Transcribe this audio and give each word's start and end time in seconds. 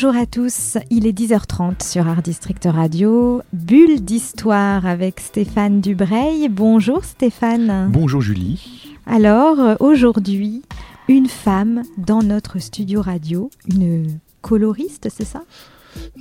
Bonjour 0.00 0.16
à 0.16 0.26
tous, 0.26 0.78
il 0.90 1.08
est 1.08 1.12
10h30 1.12 1.82
sur 1.82 2.06
Art 2.06 2.22
District 2.22 2.68
Radio. 2.70 3.42
Bulle 3.52 4.00
d'histoire 4.04 4.86
avec 4.86 5.18
Stéphane 5.18 5.80
Dubreuil. 5.80 6.48
Bonjour 6.48 7.04
Stéphane. 7.04 7.90
Bonjour 7.90 8.20
Julie. 8.20 8.94
Alors 9.06 9.58
aujourd'hui, 9.80 10.62
une 11.08 11.26
femme 11.26 11.82
dans 11.96 12.22
notre 12.22 12.60
studio 12.60 13.02
radio, 13.02 13.50
une 13.68 14.20
coloriste, 14.40 15.08
c'est 15.10 15.24
ça? 15.24 15.42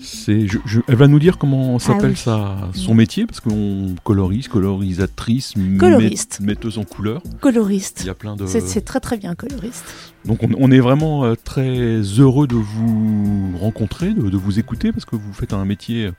C'est, 0.02 0.48
je, 0.48 0.58
elle 0.88 0.96
va 0.96 1.08
nous 1.08 1.20
dire 1.20 1.38
comment 1.38 1.80
s'appelle 1.80 2.14
Ah 2.26 2.60
oui. 2.64 2.70
sa, 2.74 2.80
son 2.80 2.94
métier, 2.94 3.26
parce 3.26 3.40
qu'on 3.40 3.96
colorise, 4.04 4.48
colorisatrice, 4.48 5.54
Coloriste. 5.80 6.40
met- 6.42 6.48
metteuse 6.48 6.78
en 6.78 6.84
couleur. 6.84 7.22
Coloriste. 7.42 8.02
Il 8.02 8.08
y 8.08 8.10
a 8.10 8.14
plein 8.14 8.36
de. 8.36 8.46
C'est 8.46 8.82
très 8.82 9.00
très 9.00 9.18
bien 9.18 9.36
coloriste. 9.36 9.86
Donc 10.26 10.44
on, 10.44 10.50
on 10.58 10.72
est 10.72 10.80
vraiment 10.80 11.24
euh, 11.26 11.36
très 11.42 12.00
heureux 12.20 12.48
de 12.48 12.56
vous 12.56 13.58
rencontrer, 13.60 14.14
de, 14.14 14.30
de 14.30 14.38
vous 14.38 14.60
écouter, 14.60 14.92
parce 14.92 15.06
que 15.06 15.16
vous 15.16 15.34
faites 15.34 15.54
un 15.54 15.66
métier 15.66 16.12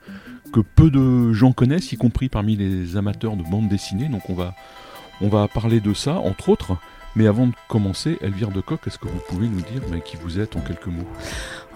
que 0.51 0.59
peu 0.61 0.89
de 0.89 1.31
gens 1.33 1.51
connaissent, 1.51 1.91
y 1.91 1.97
compris 1.97 2.27
parmi 2.29 2.55
les 2.55 2.97
amateurs 2.97 3.35
de 3.35 3.43
bande 3.43 3.69
dessinée. 3.69 4.09
Donc 4.09 4.29
on 4.29 4.33
va, 4.33 4.55
on 5.21 5.29
va 5.29 5.47
parler 5.47 5.79
de 5.79 5.93
ça, 5.93 6.15
entre 6.19 6.49
autres. 6.49 6.77
Mais 7.15 7.25
avant 7.27 7.47
de 7.47 7.53
commencer, 7.67 8.17
Elvire 8.21 8.49
de 8.51 8.61
Coq, 8.61 8.79
est-ce 8.85 8.99
que 8.99 9.07
vous 9.07 9.19
pouvez 9.27 9.47
nous 9.47 9.61
dire 9.61 9.81
mais, 9.91 9.99
qui 10.01 10.15
vous 10.17 10.39
êtes 10.39 10.55
en 10.55 10.59
quelques 10.61 10.87
mots? 10.87 11.07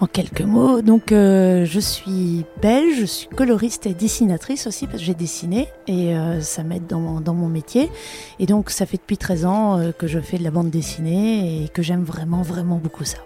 En 0.00 0.06
quelques 0.06 0.42
mots, 0.42 0.80
donc 0.80 1.10
euh, 1.12 1.64
je 1.64 1.80
suis 1.80 2.44
belge, 2.62 3.00
je 3.00 3.04
suis 3.04 3.28
coloriste 3.28 3.86
et 3.86 3.94
dessinatrice 3.94 4.66
aussi 4.66 4.86
parce 4.86 4.98
que 4.98 5.04
j'ai 5.04 5.14
dessiné 5.14 5.68
et 5.88 6.16
euh, 6.16 6.40
ça 6.40 6.62
m'aide 6.62 6.86
dans, 6.86 7.00
mon- 7.00 7.20
dans 7.20 7.34
mon 7.34 7.48
métier. 7.48 7.90
Et 8.38 8.46
donc 8.46 8.70
ça 8.70 8.86
fait 8.86 8.96
depuis 8.96 9.18
13 9.18 9.44
ans 9.44 9.78
euh, 9.78 9.92
que 9.92 10.06
je 10.06 10.20
fais 10.20 10.38
de 10.38 10.44
la 10.44 10.50
bande 10.50 10.70
dessinée 10.70 11.64
et 11.64 11.68
que 11.68 11.82
j'aime 11.82 12.04
vraiment 12.04 12.42
vraiment 12.42 12.76
beaucoup 12.76 13.04
ça. 13.04 13.18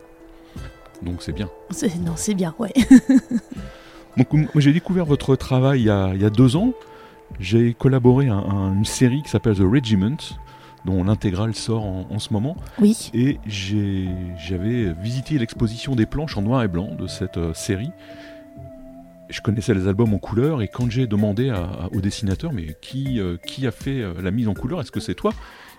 Donc 1.03 1.23
c'est 1.23 1.33
bien. 1.33 1.49
Non, 2.05 2.13
c'est 2.17 2.35
bien, 2.35 2.55
ouais. 2.59 2.73
Donc, 4.17 4.29
j'ai 4.57 4.73
découvert 4.73 5.05
votre 5.05 5.37
travail 5.37 5.81
il 5.83 5.87
y 5.87 5.91
a, 5.91 6.13
il 6.15 6.21
y 6.21 6.25
a 6.25 6.31
deux 6.31 6.57
ans. 6.57 6.73
J'ai 7.39 7.75
collaboré 7.75 8.29
à, 8.29 8.35
un- 8.35 8.75
une 8.75 8.85
série 8.85 9.23
qui 9.23 9.29
s'appelle 9.29 9.55
The 9.57 9.61
Regiment, 9.61 10.17
dont 10.85 11.03
l'intégrale 11.05 11.55
sort 11.55 11.85
en, 11.85 12.07
en 12.11 12.19
ce 12.19 12.33
moment. 12.33 12.57
Oui, 12.81 13.11
Et 13.15 13.39
j'avais 13.47 14.93
visité 14.95 15.39
l'exposition 15.39 15.95
des 15.97 16.07
planches 16.07 16.37
en 16.37 16.43
noir 16.43 16.63
et 16.63 16.69
blanc 16.69 16.95
de 16.95 17.07
cette 17.07 17.37
euh, 17.37 17.53
série. 17.55 17.91
Je 19.31 19.41
connaissais 19.43 19.75
les 19.75 19.87
albums 19.89 20.15
en 20.15 20.19
couleur 20.19 20.63
et 20.63 20.69
quand 20.69 20.91
j'ai 20.91 21.07
demandé 21.07 21.51
à- 21.51 21.57
à- 21.65 21.89
au 21.93 22.01
dessinateur, 22.01 22.53
mais 22.53 22.77
qui, 22.81 23.21
euh, 23.21 23.37
qui 23.47 23.67
a 23.67 23.71
fait 23.71 24.01
euh, 24.01 24.15
la 24.23 24.31
mise 24.31 24.49
en 24.49 24.55
couleur 24.55 24.81
Est-ce 24.81 24.91
que 24.93 25.01
c'est 25.01 25.15
toi? 25.15 25.33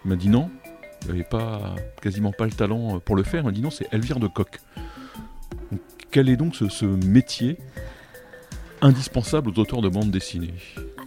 Il 0.06 0.10
m'a 0.10 0.16
dit 0.16 0.30
non. 0.30 0.50
Il 1.04 1.08
n'avait 1.08 1.24
pas, 1.24 1.76
quasiment 2.02 2.32
pas 2.32 2.46
le 2.46 2.52
talent 2.52 3.00
pour 3.00 3.16
le 3.16 3.24
faire. 3.24 3.42
Il 3.42 3.46
m'a 3.46 3.52
dit 3.52 3.62
non, 3.62 3.72
c'est 3.72 3.88
Elvire 3.94 4.20
de 4.20 4.28
Coq. 4.28 4.60
Donc, 5.72 5.80
quel 6.12 6.30
est 6.30 6.36
donc 6.36 6.56
ce, 6.56 6.68
ce 6.70 6.86
métier 6.86 7.58
indispensable 8.82 9.50
aux 9.50 9.60
auteurs 9.60 9.82
de 9.82 9.90
bande 9.90 10.12
dessinée? 10.12 10.54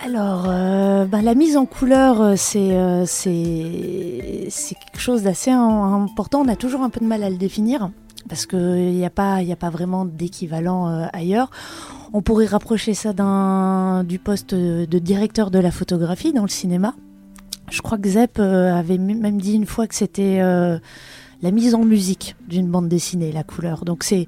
Alors, 0.04 0.46
euh, 0.48 1.04
ben, 1.04 1.22
la 1.22 1.34
mise 1.34 1.56
en 1.56 1.64
couleur, 1.64 2.20
euh, 2.20 2.34
c'est 2.36 2.72
euh, 2.76 3.04
c'est 3.06 4.74
quelque 4.74 4.98
chose 5.00 5.22
d'assez 5.22 5.50
im- 5.52 6.04
important. 6.04 6.40
On 6.44 6.48
a 6.48 6.56
toujours 6.56 6.82
un 6.82 6.90
peu 6.90 6.98
de 7.00 7.06
mal 7.06 7.22
à 7.22 7.30
le 7.30 7.36
définir 7.36 7.90
parce 8.28 8.46
qu'il 8.46 8.92
n'y 8.94 9.04
a, 9.04 9.10
pas- 9.10 9.40
vraiment 9.70 10.04
d'équivalent 10.04 11.08
ailleurs. 11.12 11.50
On 12.12 12.22
pourrait 12.22 12.46
rapprocher 12.46 12.94
ça 12.94 13.12
du 14.04 14.18
poste 14.18 14.54
de 14.54 14.98
directeur 14.98 15.50
de 15.50 15.58
la 15.58 15.70
photographie 15.70 16.32
dans 16.32 16.42
le 16.42 16.48
cinéma. 16.48 16.94
Je 17.70 17.80
crois 17.82 17.98
que 17.98 18.08
Zepp 18.08 18.38
avait 18.38 18.98
même 18.98 19.40
dit 19.40 19.54
une 19.54 19.66
fois 19.66 19.86
que 19.86 19.94
c'était 19.94 20.40
la 21.42 21.50
mise 21.50 21.74
en 21.74 21.84
musique 21.84 22.36
d'une 22.48 22.68
bande 22.68 22.88
dessinée, 22.88 23.32
la 23.32 23.42
couleur. 23.42 23.84
Donc 23.84 24.04
c'est 24.04 24.26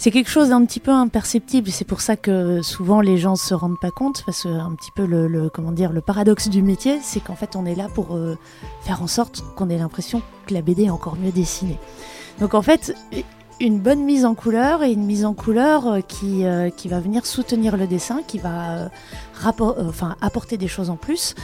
c'est 0.00 0.10
quelque 0.10 0.30
chose 0.30 0.48
d'un 0.48 0.64
petit 0.64 0.80
peu 0.80 0.92
imperceptible. 0.92 1.70
C'est 1.70 1.84
pour 1.84 2.00
ça 2.00 2.16
que 2.16 2.62
souvent 2.62 3.02
les 3.02 3.18
gens 3.18 3.36
se 3.36 3.52
rendent 3.52 3.78
pas 3.80 3.90
compte, 3.90 4.22
parce 4.24 4.44
que 4.44 4.48
un 4.48 4.74
petit 4.74 4.90
peu 4.94 5.04
le, 5.04 5.50
comment 5.50 5.72
dire 5.72 5.92
le 5.92 6.00
paradoxe 6.00 6.48
du 6.48 6.62
métier, 6.62 6.98
c'est 7.02 7.20
qu'en 7.20 7.34
fait 7.34 7.54
on 7.54 7.66
est 7.66 7.74
là 7.74 7.88
pour 7.94 8.16
euh, 8.16 8.38
faire 8.82 9.02
en 9.02 9.06
sorte 9.06 9.42
qu'on 9.56 9.68
ait 9.68 9.76
l'impression 9.76 10.22
que 10.46 10.54
la 10.54 10.62
BD 10.62 10.84
est 10.84 10.90
encore 10.90 11.16
mieux 11.16 11.32
dessinée. 11.32 11.78
Donc 12.38 12.54
en 12.54 12.62
fait 12.62 12.94
une 13.60 13.78
bonne 13.78 14.04
mise 14.04 14.24
en 14.24 14.34
couleur 14.34 14.82
et 14.82 14.90
une 14.90 15.04
mise 15.04 15.26
en 15.26 15.34
couleur 15.34 15.86
euh, 15.86 16.00
qui, 16.00 16.46
euh, 16.46 16.70
qui 16.70 16.88
va 16.88 17.00
venir 17.00 17.26
soutenir 17.26 17.76
le 17.76 17.86
dessin, 17.86 18.22
qui 18.26 18.38
va 18.38 18.90
enfin, 19.44 20.16
apporter 20.22 20.56
des 20.56 20.68
choses 20.68 20.88
en 20.88 20.96
plus, 20.96 21.34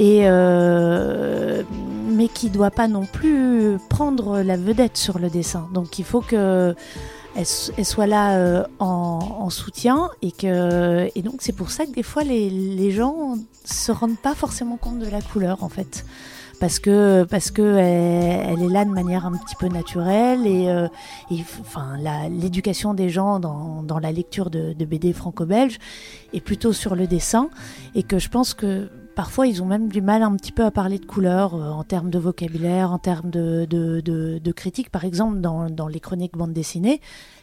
euh, 0.00 1.62
mais 2.10 2.28
qui 2.28 2.50
doit 2.50 2.70
pas 2.70 2.88
non 2.88 3.04
plus 3.04 3.78
prendre 3.88 4.40
la 4.40 4.56
vedette 4.56 4.96
sur 4.96 5.18
le 5.18 5.30
dessin. 5.30 5.68
Donc 5.72 5.98
il 5.98 6.04
faut 6.04 6.20
que 6.20 6.74
elle, 7.36 7.44
elle 7.76 7.84
soit 7.84 8.06
là 8.06 8.36
euh, 8.36 8.64
en, 8.78 9.18
en 9.40 9.50
soutien 9.50 10.10
et 10.22 10.32
que 10.32 11.08
et 11.14 11.22
donc 11.22 11.36
c'est 11.40 11.52
pour 11.52 11.70
ça 11.70 11.86
que 11.86 11.92
des 11.92 12.02
fois 12.02 12.24
les, 12.24 12.50
les 12.50 12.90
gens 12.90 13.36
se 13.64 13.92
rendent 13.92 14.18
pas 14.18 14.34
forcément 14.34 14.76
compte 14.76 14.98
de 14.98 15.08
la 15.08 15.20
couleur 15.20 15.62
en 15.62 15.68
fait 15.68 16.04
parce 16.58 16.78
que 16.78 17.24
parce 17.24 17.50
que 17.50 17.62
elle, 17.62 18.62
est 18.62 18.68
là 18.68 18.84
de 18.84 18.90
manière 18.90 19.26
un 19.26 19.32
petit 19.32 19.54
peu 19.56 19.68
naturelle 19.68 20.46
et, 20.46 20.68
euh, 20.68 20.88
enfin 21.60 21.96
l'éducation 22.30 22.94
des 22.94 23.10
gens 23.10 23.38
dans, 23.38 23.98
la 24.00 24.12
lecture 24.12 24.50
de 24.50 24.84
BD 24.84 25.12
franco-belge 25.12 25.78
est 26.32 26.40
plutôt 26.40 26.72
sur 26.72 26.94
le 26.94 27.06
dessin 27.06 27.50
et 27.94 28.02
que 28.02 28.18
je 28.18 28.28
pense 28.28 28.54
que 28.54 28.88
parfois 29.18 29.48
ils 29.48 29.64
ont 29.64 29.66
même 29.66 29.88
du 29.88 30.00
mal 30.00 30.22
un 30.22 30.36
petit 30.36 30.52
peu 30.52 30.64
à 30.64 30.70
parler 30.70 31.00
de 31.00 31.04
couleur 31.04 31.52
euh, 31.52 31.70
en 31.70 31.82
termes 31.82 32.08
de 32.08 32.20
vocabulaire, 32.20 32.92
en 32.92 33.00
termes 33.00 33.30
de, 33.30 33.66
de, 33.68 34.00
de, 34.00 34.52
critique. 34.52 34.90
Par 34.90 35.04
exemple, 35.04 35.40
dans, 35.40 35.68
dans 35.70 35.88
les 35.88 35.98
chroniques 35.98 36.36
bande 36.36 36.52
dessinée, 36.52 37.00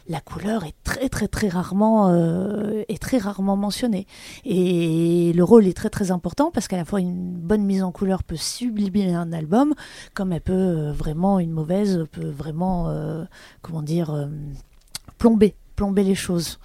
la 0.08 0.22
couleur 0.22 0.64
est 0.64 0.74
très 0.84 1.10
très 1.10 1.28
très 1.28 1.50
rarement 1.50 2.08
euh, 2.08 2.82
est 2.88 2.98
très 2.98 3.18
rarement 3.18 3.58
mentionnée 3.58 4.06
et 4.46 5.34
le 5.34 5.44
rôle 5.44 5.66
est 5.66 5.76
très 5.76 5.90
très 5.90 6.10
important 6.10 6.50
parce 6.50 6.66
qu'à 6.66 6.78
la 6.78 6.86
fois 6.86 6.98
une 6.98 7.34
bonne 7.34 7.64
mise 7.64 7.82
en 7.82 7.92
couleur 7.92 8.22
peut 8.22 8.36
sublimer 8.36 9.14
un 9.14 9.30
album 9.34 9.74
comme 10.14 10.32
elle 10.32 10.40
peut 10.40 10.54
euh, 10.54 10.92
vraiment 10.92 11.40
une 11.40 11.50
mauvaise 11.50 12.06
peut 12.10 12.30
vraiment 12.30 12.90
comment 13.60 13.82
dire 13.82 14.30
plomber 15.18 15.54
plomber 15.76 16.04
les 16.04 16.14
choses. 16.14 16.58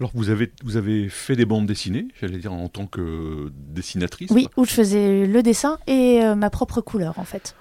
Alors 0.00 0.10
vous 0.14 0.30
avez, 0.30 0.50
vous 0.64 0.78
avez 0.78 1.10
fait 1.10 1.36
des 1.36 1.44
bandes 1.44 1.66
dessinées, 1.66 2.08
j'allais 2.18 2.38
dire 2.38 2.54
en 2.54 2.68
tant 2.70 2.86
que 2.86 3.52
dessinatrice. 3.54 4.30
Oui, 4.30 4.48
où 4.56 4.64
je 4.64 4.70
faisais 4.70 5.26
le 5.26 5.42
dessin 5.42 5.78
et 5.86 6.22
euh, 6.22 6.34
ma 6.34 6.48
propre 6.48 6.80
couleur 6.80 7.18
en 7.18 7.24
fait. 7.24 7.54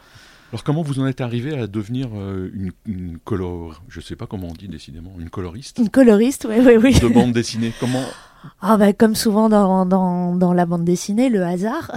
Alors 0.51 0.63
comment 0.63 0.81
vous 0.81 0.99
en 0.99 1.05
êtes 1.05 1.21
arrivé 1.21 1.55
à 1.55 1.67
devenir 1.67 2.09
euh, 2.15 2.49
une, 2.55 2.71
une 2.87 3.19
color, 3.19 3.83
je 3.87 4.01
sais 4.01 4.15
pas 4.15 4.25
comment 4.25 4.47
on 4.47 4.53
dit 4.53 4.67
décidément, 4.67 5.13
une 5.19 5.29
coloriste? 5.29 5.77
Une 5.77 5.89
coloriste, 5.89 6.47
oui, 6.49 6.55
oui, 6.59 6.75
oui. 6.77 6.99
de 6.99 7.07
bande 7.07 7.33
dessinée 7.33 7.71
Comment? 7.79 8.03
Ah 8.61 8.77
bah, 8.77 8.93
comme 8.93 9.15
souvent 9.15 9.49
dans, 9.49 9.85
dans, 9.85 10.33
dans 10.33 10.53
la 10.53 10.65
bande 10.65 10.85
dessinée, 10.85 11.27
le 11.27 11.43
hasard. 11.43 11.91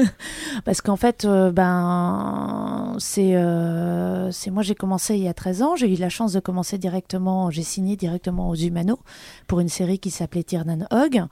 Parce 0.64 0.80
qu'en 0.80 0.96
fait, 0.96 1.26
euh, 1.26 1.52
ben, 1.52 2.96
c'est 2.98 3.36
euh, 3.36 4.30
c'est 4.30 4.50
moi 4.50 4.62
j'ai 4.62 4.74
commencé 4.74 5.14
il 5.16 5.22
y 5.22 5.28
a 5.28 5.34
13 5.34 5.60
ans. 5.60 5.76
J'ai 5.76 5.92
eu 5.92 5.98
la 5.98 6.08
chance 6.08 6.32
de 6.32 6.40
commencer 6.40 6.78
directement, 6.78 7.50
j'ai 7.50 7.62
signé 7.62 7.96
directement 7.96 8.48
aux 8.48 8.54
Humano 8.54 8.98
pour 9.46 9.60
une 9.60 9.68
série 9.68 9.98
qui 9.98 10.10
s'appelait 10.10 10.42
Tiernan 10.42 10.86
Hog. 10.90 11.22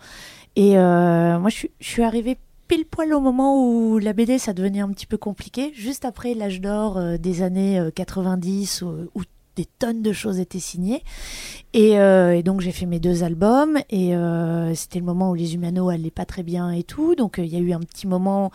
Et 0.56 0.74
moi 0.74 1.48
je 1.48 1.54
suis, 1.54 1.70
je 1.80 1.88
suis 1.88 2.02
arrivée 2.02 2.36
pile 2.68 2.84
poil 2.86 3.12
au 3.12 3.20
moment 3.20 3.66
où 3.66 3.98
la 3.98 4.12
BD 4.12 4.38
ça 4.38 4.52
devenait 4.52 4.81
un 4.81 4.90
petit 4.90 5.06
peu 5.06 5.19
compliqué, 5.19 5.72
juste 5.75 6.04
après 6.04 6.34
l'âge 6.34 6.60
d'or 6.60 6.96
euh, 6.96 7.16
des 7.16 7.42
années 7.42 7.78
euh, 7.78 7.90
90 7.90 8.82
où, 8.82 9.08
où 9.14 9.22
des 9.56 9.66
tonnes 9.78 10.02
de 10.02 10.12
choses 10.12 10.38
étaient 10.38 10.58
signées. 10.58 11.02
Et, 11.75 11.98
euh, 11.98 12.42
donc 12.42 12.60
j'ai 12.60 12.72
fait 12.72 12.87
mes 12.87 13.00
deux 13.00 13.22
albums 13.22 13.78
et 13.90 14.14
euh, 14.14 14.75
c'était 14.75 14.98
le 14.98 15.04
moment 15.04 15.31
où 15.31 15.34
les 15.34 15.54
Humano 15.54 15.88
allaient 15.88 16.10
pas 16.10 16.25
très 16.25 16.42
bien 16.42 16.70
et 16.70 16.82
tout. 16.82 17.14
Donc 17.14 17.38
euh, 17.38 17.44
il 17.44 17.52
y 17.52 17.56
a 17.56 17.60
eu 17.60 17.72
un 17.72 17.81
petit 17.81 18.06
moment 18.06 18.50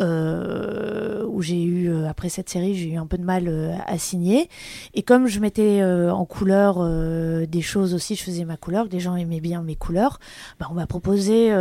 euh, 0.00 1.24
où 1.38 1.42
j'ai 1.42 1.62
eu, 1.62 1.88
euh, 1.88 2.08
après 2.08 2.28
cette 2.28 2.48
série, 2.48 2.74
j'ai 2.74 2.90
eu 2.90 2.96
un 2.96 3.06
peu 3.06 3.16
de 3.16 3.22
mal 3.22 3.44
euh, 3.46 3.76
à 3.86 3.96
signer. 3.96 4.50
Et 4.92 5.04
comme 5.04 5.28
je 5.28 5.38
mettais 5.38 5.80
euh, 5.80 6.12
en 6.12 6.24
couleur 6.24 6.84
des 7.46 7.62
choses 7.62 7.94
aussi, 7.94 8.16
je 8.16 8.22
faisais 8.24 8.44
ma 8.44 8.56
couleur, 8.56 8.86
les 8.90 8.98
gens 8.98 9.14
aimaient 9.14 9.40
bien 9.40 9.62
mes 9.62 9.76
couleurs, 9.76 10.18
bah, 10.58 10.66
on 10.70 10.74
m'a 10.74 10.86
proposé, 10.86 11.52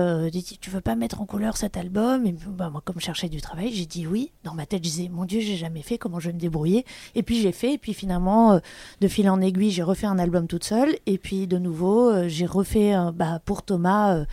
tu 0.59 0.69
veux 0.71 0.81
pas 0.81 0.95
mettre 0.95 1.21
en 1.21 1.25
couleur 1.25 1.57
cet 1.57 1.77
album? 1.77 2.25
Et 2.25 2.35
bah, 2.47 2.69
moi, 2.71 2.81
comme 2.83 2.95
je 3.00 3.06
cherchais 3.06 3.29
du 3.29 3.39
travail, 3.39 3.71
j'ai 3.71 3.85
dit 3.85 4.07
oui. 4.07 4.31
Dans 4.44 4.56
ma 4.56 4.65
tête, 4.65 4.83
je 4.83 4.89
disais, 4.89 5.09
mon 5.09 5.25
Dieu, 5.25 5.41
j'ai 5.41 5.56
jamais 5.56 5.83
fait, 5.83 5.97
comment 5.97 6.19
je 6.19 6.29
vais 6.29 6.33
me 6.33 6.39
débrouiller? 6.39 6.85
Et 7.13 7.21
puis 7.21 7.39
j'ai 7.39 7.51
fait, 7.51 7.74
et 7.74 7.77
puis 7.77 7.94
finalement, 7.94 8.59
de 9.01 9.07
fil 9.07 9.29
en 9.29 9.39
aiguille, 9.41 9.71
j'ai 9.71 9.83
refait 9.83 10.07
un 10.07 10.18
album 10.18 10.47
toute 10.47 10.63
seule. 10.63 10.95
Et 11.06 11.19
puis 11.19 11.45
de 11.45 11.59
nouveau, 11.59 12.27
j'ai 12.27 12.47
refait 12.47 12.95
bah, 13.13 13.39
pour 13.45 13.62
Thomas. 13.62 14.25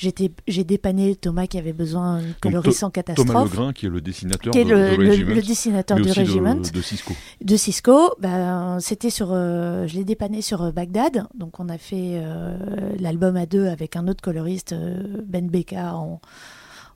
J'étais, 0.00 0.30
j'ai 0.48 0.64
dépanné 0.64 1.14
Thomas 1.14 1.46
qui 1.46 1.58
avait 1.58 1.72
besoin 1.72 2.20
d'une 2.20 2.34
coloriste 2.34 2.82
en 2.82 2.90
catastrophe. 2.90 3.28
Thomas 3.28 3.44
Legrain, 3.44 3.72
qui 3.72 3.86
est 3.86 3.90
le 3.90 4.00
dessinateur, 4.00 4.52
qui 4.52 4.58
est 4.58 4.64
de, 4.64 4.70
le, 4.70 5.10
Regiment, 5.10 5.34
le, 5.34 5.42
dessinateur 5.42 5.98
du 5.98 6.10
Regiment. 6.10 6.54
De, 6.54 6.82
Cisco. 6.82 7.14
De 7.40 7.56
Cisco. 7.56 8.14
Bah, 8.18 8.78
c'était 8.80 9.10
sur, 9.10 9.28
je 9.28 9.94
l'ai 9.94 10.04
dépanné 10.04 10.42
sur 10.42 10.72
Bagdad. 10.72 11.26
Donc 11.34 11.60
on 11.60 11.68
a 11.68 11.78
fait 11.78 12.22
l'album 12.98 13.36
à 13.36 13.46
deux 13.46 13.66
avec 13.66 13.96
un 13.96 14.08
autre 14.08 14.22
coloriste, 14.22 14.74
Ben 15.26 15.48
Beka, 15.48 15.94
en 15.94 16.20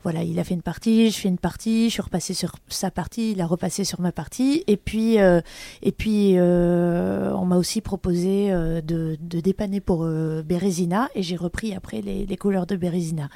voilà, 0.04 0.22
il 0.22 0.38
a 0.38 0.44
fait 0.44 0.52
une 0.52 0.62
partie, 0.62 1.10
je 1.10 1.18
fais 1.18 1.28
une 1.28 1.38
partie, 1.38 1.88
je 1.88 1.94
suis 1.94 2.02
repassée 2.02 2.34
sur 2.34 2.52
sa 2.68 2.90
partie, 2.90 3.32
il 3.32 3.40
a 3.40 3.46
repassé 3.46 3.84
sur 3.84 4.02
ma 4.02 4.12
partie, 4.12 4.62
et 4.66 4.76
puis 4.76 5.18
euh, 5.18 5.40
et 5.82 5.92
puis 5.92 6.34
euh, 6.36 7.32
on 7.34 7.46
m'a 7.46 7.56
aussi 7.56 7.80
proposé 7.80 8.52
euh, 8.52 8.82
de, 8.82 9.16
dépanner 9.18 9.80
pour 9.80 10.06
Bérésina, 10.06 11.08
et 11.14 11.22
j'ai 11.22 11.36
repris 11.36 11.74
après 11.74 12.02
les, 12.02 12.26
les, 12.26 12.36
couleurs 12.36 12.66
de 12.66 12.76
Bérésina. 12.76 13.30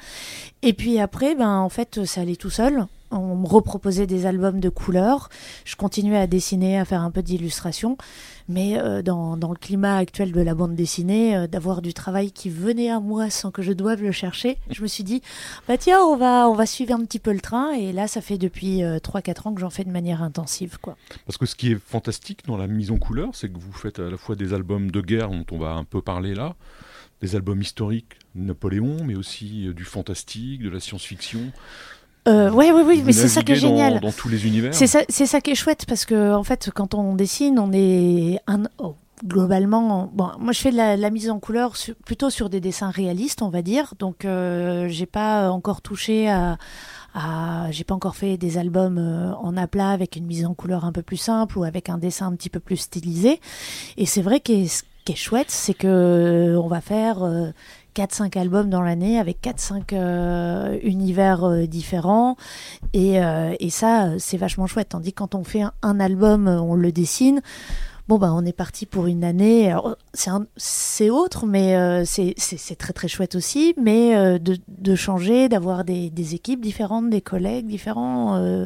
Et 0.61 0.73
puis 0.73 0.99
après, 0.99 1.33
ben 1.33 1.57
en 1.57 1.69
fait, 1.69 2.05
ça 2.05 2.21
allait 2.21 2.35
tout 2.35 2.51
seul 2.51 2.85
on 3.11 3.35
me 3.35 3.47
reproposait 3.47 4.07
des 4.07 4.25
albums 4.25 4.59
de 4.59 4.69
couleurs. 4.69 5.29
Je 5.65 5.75
continuais 5.75 6.17
à 6.17 6.27
dessiner, 6.27 6.79
à 6.79 6.85
faire 6.85 7.01
un 7.01 7.11
peu 7.11 7.21
d'illustration. 7.21 7.97
Mais 8.49 8.79
euh, 8.79 9.03
dans, 9.03 9.35
le 9.35 9.55
climat 9.55 9.97
actuel 9.97 10.31
de 10.31 10.41
la 10.41 10.55
bande 10.55 10.75
dessinée, 10.75 11.37
euh, 11.37 11.47
d'avoir 11.47 11.83
du 11.83 11.93
travail 11.93 12.31
qui 12.31 12.49
venait 12.49 12.89
à 12.89 12.99
moi 12.99 13.29
sans 13.29 13.51
que 13.51 13.61
je 13.61 13.71
doive 13.71 14.01
le 14.01 14.11
chercher, 14.11 14.57
je 14.71 14.81
me 14.81 14.87
suis 14.87 15.03
dit, 15.03 15.21
bah 15.67 15.77
tiens, 15.77 15.99
on 16.01 16.17
va, 16.17 16.49
on 16.49 16.55
va 16.55 16.65
suivre 16.65 16.93
un 16.93 17.05
petit 17.05 17.19
peu 17.19 17.31
le 17.31 17.41
train. 17.41 17.71
Et 17.73 17.93
là, 17.93 18.07
ça 18.07 18.21
fait 18.21 18.39
depuis 18.39 18.79
3-4 18.79 18.81
euh, 18.83 19.49
ans 19.49 19.53
que 19.53 19.61
j'en 19.61 19.69
fais 19.69 19.83
de 19.83 19.91
manière 19.91 20.23
intensive. 20.23 20.79
Quoi. 20.81 20.97
Parce 21.25 21.37
que 21.37 21.45
ce 21.45 21.55
qui 21.55 21.71
est 21.71 21.79
fantastique 21.79 22.45
dans 22.47 22.57
la 22.57 22.67
mise 22.67 22.89
en 22.89 22.97
couleur, 22.97 23.29
c'est 23.33 23.49
que 23.49 23.59
vous 23.59 23.71
faites 23.71 23.99
à 23.99 24.09
la 24.09 24.17
fois 24.17 24.35
des 24.35 24.53
albums 24.53 24.89
de 24.89 25.01
guerre 25.01 25.29
dont 25.29 25.45
on 25.51 25.59
va 25.59 25.73
un 25.73 25.83
peu 25.83 26.01
parler 26.01 26.33
là, 26.33 26.55
des 27.21 27.35
albums 27.35 27.61
historiques, 27.61 28.13
Napoléon, 28.33 29.03
mais 29.03 29.15
aussi 29.15 29.71
du 29.75 29.83
fantastique, 29.83 30.63
de 30.63 30.69
la 30.69 30.79
science-fiction. 30.79 31.51
Euh, 32.29 32.51
oui, 32.51 32.71
oui, 32.73 32.83
oui, 32.85 33.03
mais 33.05 33.11
c'est 33.11 33.27
ça 33.27 33.41
qui 33.41 33.53
est 33.53 33.55
génial. 33.55 33.99
Dans, 33.99 34.11
tous 34.11 34.29
les 34.29 34.45
univers. 34.45 34.73
C'est 34.73 34.87
ça, 34.87 35.01
c'est 35.09 35.25
ça 35.25 35.41
qui 35.41 35.51
est 35.51 35.55
chouette 35.55 35.85
parce 35.87 36.05
que 36.05 36.33
en 36.33 36.43
fait, 36.43 36.69
quand 36.73 36.93
on 36.93 37.15
dessine, 37.15 37.59
on 37.59 37.71
est 37.73 38.39
un, 38.47 38.63
oh, 38.77 38.95
globalement. 39.25 40.09
Bon, 40.13 40.31
moi, 40.39 40.53
je 40.53 40.59
fais 40.59 40.71
de 40.71 40.77
la, 40.77 41.09
mise 41.09 41.29
en 41.29 41.39
couleur 41.39 41.73
plutôt 42.05 42.29
sur 42.29 42.49
des 42.49 42.59
dessins 42.59 42.89
réalistes, 42.89 43.41
on 43.41 43.49
va 43.49 43.61
dire. 43.61 43.93
Donc, 43.99 44.25
euh, 44.25 44.87
j'ai 44.89 45.05
pas 45.05 45.49
encore 45.49 45.81
touché 45.81 46.29
à. 46.29 46.57
j'ai 47.71 47.83
pas 47.83 47.95
encore 47.95 48.15
fait 48.15 48.37
des 48.37 48.57
albums 48.57 48.97
euh, 48.97 49.33
en 49.35 49.57
aplat 49.57 49.89
avec 49.89 50.15
une 50.15 50.25
mise 50.25 50.45
en 50.45 50.53
couleur 50.53 50.85
un 50.85 50.91
peu 50.91 51.01
plus 51.01 51.17
simple 51.17 51.57
ou 51.57 51.63
avec 51.63 51.89
un 51.89 51.97
dessin 51.97 52.27
un 52.27 52.35
petit 52.35 52.49
peu 52.49 52.59
plus 52.59 52.77
stylisé. 52.77 53.39
Et 53.97 54.05
c'est 54.05 54.21
vrai 54.21 54.39
que 54.39 54.67
ce 54.67 54.83
qui 55.05 55.13
est 55.13 55.15
chouette, 55.15 55.51
c'est 55.51 55.73
que 55.73 55.87
euh, 55.87 56.61
on 56.61 56.67
va 56.67 56.81
faire 56.81 57.23
4-5 57.95 58.37
albums 58.37 58.69
dans 58.69 58.81
l'année 58.81 59.19
avec 59.19 59.41
4-5 59.41 59.93
euh, 59.93 60.77
univers 60.83 61.43
euh, 61.43 61.65
différents. 61.65 62.35
Et, 62.93 63.21
euh, 63.21 63.55
et 63.59 63.69
ça, 63.69 64.11
c'est 64.19 64.37
vachement 64.37 64.67
chouette. 64.67 64.89
Tandis 64.89 65.13
que 65.13 65.19
quand 65.19 65.35
on 65.35 65.43
fait 65.43 65.63
un, 65.81 65.99
album, 65.99 66.47
on 66.47 66.75
le 66.75 66.91
dessine. 66.91 67.41
Bon, 68.09 68.17
bah, 68.17 68.31
on 68.33 68.43
est 68.43 68.53
parti 68.53 68.87
pour 68.87 69.05
une 69.05 69.23
année. 69.23 69.71
C'est 70.57 71.11
autre, 71.11 71.45
mais 71.45 72.03
c'est 72.05 72.75
très 72.75 72.91
très 72.91 73.07
chouette 73.07 73.35
aussi. 73.35 73.75
Mais 73.79 74.39
de, 74.39 74.57
de, 74.67 74.95
changer, 74.95 75.47
d'avoir 75.47 75.83
des, 75.83 76.09
des, 76.09 76.33
équipes 76.33 76.59
différentes, 76.59 77.11
des 77.11 77.21
collègues 77.21 77.67
différents, 77.67 78.65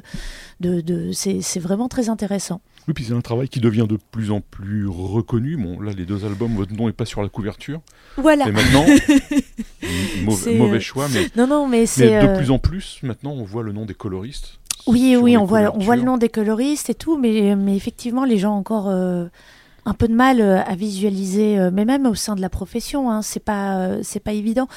de, 0.61 0.79
de 0.79 1.11
c'est 1.11 1.59
vraiment 1.59 1.89
très 1.89 2.07
intéressant. 2.07 2.61
Oui, 2.87 2.93
puis 2.93 3.03
c'est 3.03 3.13
un 3.13 3.19
travail 3.19 3.49
qui 3.49 3.59
devient 3.59 3.85
de 3.87 3.97
plus 4.11 4.31
en 4.31 4.39
plus 4.39 4.87
reconnu. 4.87 5.57
Bon, 5.57 5.79
là, 5.81 5.91
les 5.91 6.05
deux 6.05 6.23
albums, 6.23 6.55
votre 6.55 6.73
nom 6.73 6.87
n'est 6.87 6.93
pas 6.93 7.05
sur 7.05 7.21
la 7.21 7.27
couverture. 7.27 7.81
Voilà. 8.15 8.47
Et 8.47 8.51
maintenant, 8.51 8.85
mauvais, 10.23 10.55
mauvais, 10.55 10.79
choix, 10.79 11.07
mais, 11.13 11.27
non, 11.35 11.47
non, 11.47 11.67
mais, 11.67 11.83
mais 11.97 12.27
de 12.27 12.37
plus 12.37 12.49
en 12.49 12.59
plus, 12.59 12.99
maintenant, 13.03 13.31
on 13.31 13.43
voit 13.43 13.63
le 13.63 13.73
nom 13.73 13.85
des 13.85 13.93
coloristes. 13.93 14.59
Oui, 14.85 15.15
oui, 15.15 15.37
on 15.37 15.45
voit, 15.45 15.73
on 15.75 15.79
voit 15.79 15.95
le 15.95 16.03
nom 16.03 16.17
des 16.17 16.29
coloristes 16.29 16.89
et 16.89 16.95
tout, 16.95 17.17
mais, 17.17 17.55
mais 17.55 17.75
effectivement, 17.75 18.25
les 18.25 18.37
gens 18.37 18.55
ont 18.55 18.59
encore 18.59 18.89
euh, 18.89 19.25
un 19.85 19.93
peu 19.93 20.07
de 20.07 20.13
mal 20.13 20.41
euh, 20.41 20.61
à 20.61 20.75
visualiser, 20.75 21.57
euh, 21.57 21.71
mais 21.71 21.85
même 21.85 22.05
au 22.05 22.15
sein 22.15 22.35
de 22.35 22.41
la 22.41 22.49
profession, 22.49 23.09
hein, 23.09 23.21
c'est 23.21 23.39
pas, 23.39 24.03
c'est 24.03 24.19
pas 24.19 24.33
évident. 24.33 24.67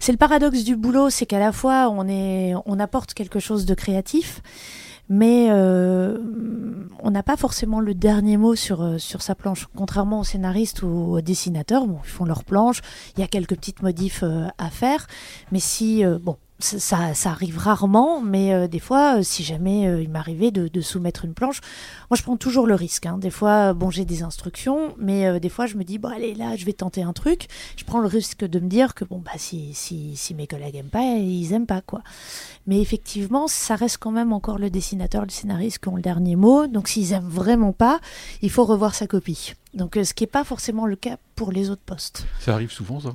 C'est 0.00 0.12
le 0.12 0.18
paradoxe 0.18 0.64
du 0.64 0.76
boulot, 0.76 1.08
c'est 1.08 1.26
qu'à 1.26 1.38
la 1.38 1.52
fois 1.52 1.88
on 1.90 2.06
est, 2.08 2.52
on 2.66 2.78
apporte 2.78 3.14
quelque 3.14 3.40
chose 3.40 3.64
de 3.64 3.74
créatif 3.74 4.42
mais 5.08 5.48
euh, 5.50 6.18
on 7.02 7.10
n'a 7.10 7.22
pas 7.22 7.36
forcément 7.36 7.80
le 7.80 7.94
dernier 7.94 8.36
mot 8.36 8.54
sur, 8.54 8.82
euh, 8.82 8.98
sur 8.98 9.22
sa 9.22 9.34
planche. 9.34 9.68
Contrairement 9.76 10.20
aux 10.20 10.24
scénaristes 10.24 10.82
ou 10.82 10.88
aux 10.88 11.20
dessinateurs, 11.20 11.86
bon, 11.86 11.98
ils 12.04 12.10
font 12.10 12.24
leur 12.24 12.44
planche, 12.44 12.80
il 13.16 13.20
y 13.20 13.22
a 13.22 13.26
quelques 13.26 13.56
petites 13.56 13.82
modifs 13.82 14.22
euh, 14.22 14.46
à 14.58 14.70
faire, 14.70 15.06
mais 15.52 15.60
si, 15.60 16.02
bon, 16.22 16.36
ça, 16.60 17.14
ça, 17.14 17.30
arrive 17.30 17.58
rarement, 17.58 18.20
mais 18.20 18.54
euh, 18.54 18.68
des 18.68 18.78
fois, 18.78 19.18
euh, 19.18 19.22
si 19.22 19.42
jamais 19.42 19.88
euh, 19.88 20.00
il 20.00 20.08
m'arrivait 20.08 20.52
de, 20.52 20.80
soumettre 20.80 21.24
une 21.24 21.34
planche, 21.34 21.60
moi 22.10 22.16
je 22.16 22.22
prends 22.22 22.36
toujours 22.36 22.66
le 22.66 22.74
risque. 22.74 23.06
Hein. 23.06 23.18
Des 23.18 23.30
fois, 23.30 23.72
bon, 23.72 23.90
j'ai 23.90 24.04
des 24.04 24.22
instructions, 24.22 24.94
mais 24.98 25.40
des 25.40 25.48
fois 25.48 25.66
je 25.66 25.76
me 25.76 25.84
dis, 25.84 25.98
bon 25.98 26.10
allez, 26.10 26.34
là, 26.34 26.56
je 26.56 26.64
vais 26.64 26.72
tenter 26.72 27.02
un 27.02 27.12
truc. 27.12 27.48
Je 27.76 27.84
prends 27.84 28.00
le 28.00 28.06
risque 28.06 28.44
de 28.44 28.60
me 28.60 28.68
dire 28.68 28.94
que 28.94 29.04
bon, 29.04 29.18
bah 29.18 29.32
si, 29.36 29.74
si, 29.74 30.16
si 30.16 30.34
mes 30.34 30.46
collègues 30.46 30.76
aiment 30.76 30.90
pas, 30.90 31.02
ils 31.02 31.52
aiment 31.52 31.66
pas 31.66 31.80
quoi. 31.80 32.02
Mais 32.66 32.80
effectivement, 32.80 33.48
ça 33.48 33.76
reste 33.76 33.98
quand 33.98 34.12
même 34.12 34.32
encore 34.32 34.58
le 34.58 34.70
dessinateur, 34.70 35.22
le 35.22 35.30
scénariste 35.30 35.78
qui 35.78 35.88
ont 35.88 35.96
le 35.96 36.02
dernier 36.02 36.36
mot. 36.36 36.66
Donc 36.66 36.88
s'ils 36.88 37.12
aiment 37.12 37.28
vraiment 37.28 37.72
pas, 37.72 38.00
il 38.42 38.50
faut 38.50 38.64
revoir 38.64 38.94
sa 38.94 39.06
copie. 39.06 39.54
Donc 39.74 39.98
ce 40.02 40.14
qui 40.14 40.22
n'est 40.22 40.28
pas 40.28 40.44
forcément 40.44 40.86
le 40.86 40.96
cas 40.96 41.16
pour 41.34 41.50
les 41.50 41.70
autres 41.70 41.82
postes. 41.84 42.26
Ça 42.40 42.54
arrive 42.54 42.70
souvent 42.70 43.00
ça? 43.00 43.14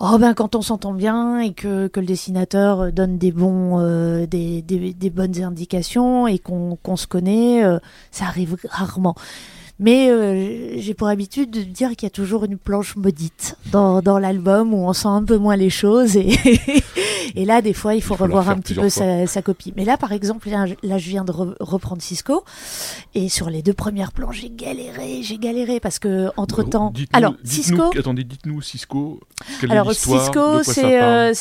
Oh 0.00 0.18
ben 0.18 0.34
quand 0.34 0.56
on 0.56 0.62
s'entend 0.62 0.92
bien 0.92 1.38
et 1.38 1.52
que, 1.52 1.86
que, 1.86 2.00
le 2.00 2.06
dessinateur 2.06 2.92
donne 2.92 3.16
des 3.16 3.30
bons 3.30 3.78
euh, 3.80 4.26
des, 4.26 4.60
des, 4.62 5.10
bonnes 5.10 5.42
indications 5.42 6.26
et 6.26 6.38
qu'on 6.38 6.96
se 6.96 7.06
connaît, 7.06 7.64
euh, 7.64 7.78
ça 8.10 8.24
arrive 8.26 8.56
rarement. 8.68 9.14
Mais 9.80 10.08
euh, 10.08 10.78
j'ai 10.78 10.94
pour 10.94 11.08
habitude 11.08 11.50
de 11.50 11.62
dire 11.62 11.90
qu'il 11.90 12.04
y 12.04 12.06
a 12.06 12.10
toujours 12.10 12.44
une 12.44 12.58
planche 12.58 12.94
maudite 12.94 13.56
dans, 13.72 14.02
dans 14.02 14.18
l'album 14.18 14.72
où 14.72 14.86
on 14.86 14.92
sent 14.92 15.08
un 15.08 15.24
peu 15.24 15.36
moins 15.36 15.56
les 15.56 15.70
choses. 15.70 16.16
Et, 16.16 16.38
et 17.34 17.44
là, 17.44 17.60
des 17.60 17.72
fois, 17.72 17.94
il 17.94 18.02
faut, 18.02 18.14
revoir 18.14 18.48
un 18.50 18.58
petit 18.58 18.74
peu 18.74 18.88
sa, 18.88 19.26
sa, 19.26 19.42
copie. 19.42 19.72
Mais 19.76 19.84
là, 19.84 19.96
par 19.96 20.12
exemple, 20.12 20.48
là, 20.48 20.98
je 20.98 21.08
viens 21.08 21.24
de 21.24 21.32
reprendre 21.32 22.00
Cisco. 22.00 22.44
Et 23.14 23.28
sur 23.28 23.50
les 23.50 23.62
deux 23.62 23.72
premières 23.72 24.12
planches, 24.12 24.42
j'ai 24.42 24.50
galéré, 24.50 25.22
j'ai 25.22 25.38
galéré 25.38 25.80
parce 25.80 25.98
que 25.98 26.30
entre 26.36 26.62
temps. 26.62 26.92
Alors, 27.12 27.34
Cisco. 27.42 27.90
Attendez, 27.98 28.22
dites-nous 28.22 28.62
Cisco. 28.62 29.20
Quelle 29.60 29.72
alors, 29.72 29.92
Cisco, 29.92 30.62
c'est. 30.62 31.02
Euh, 31.02 31.32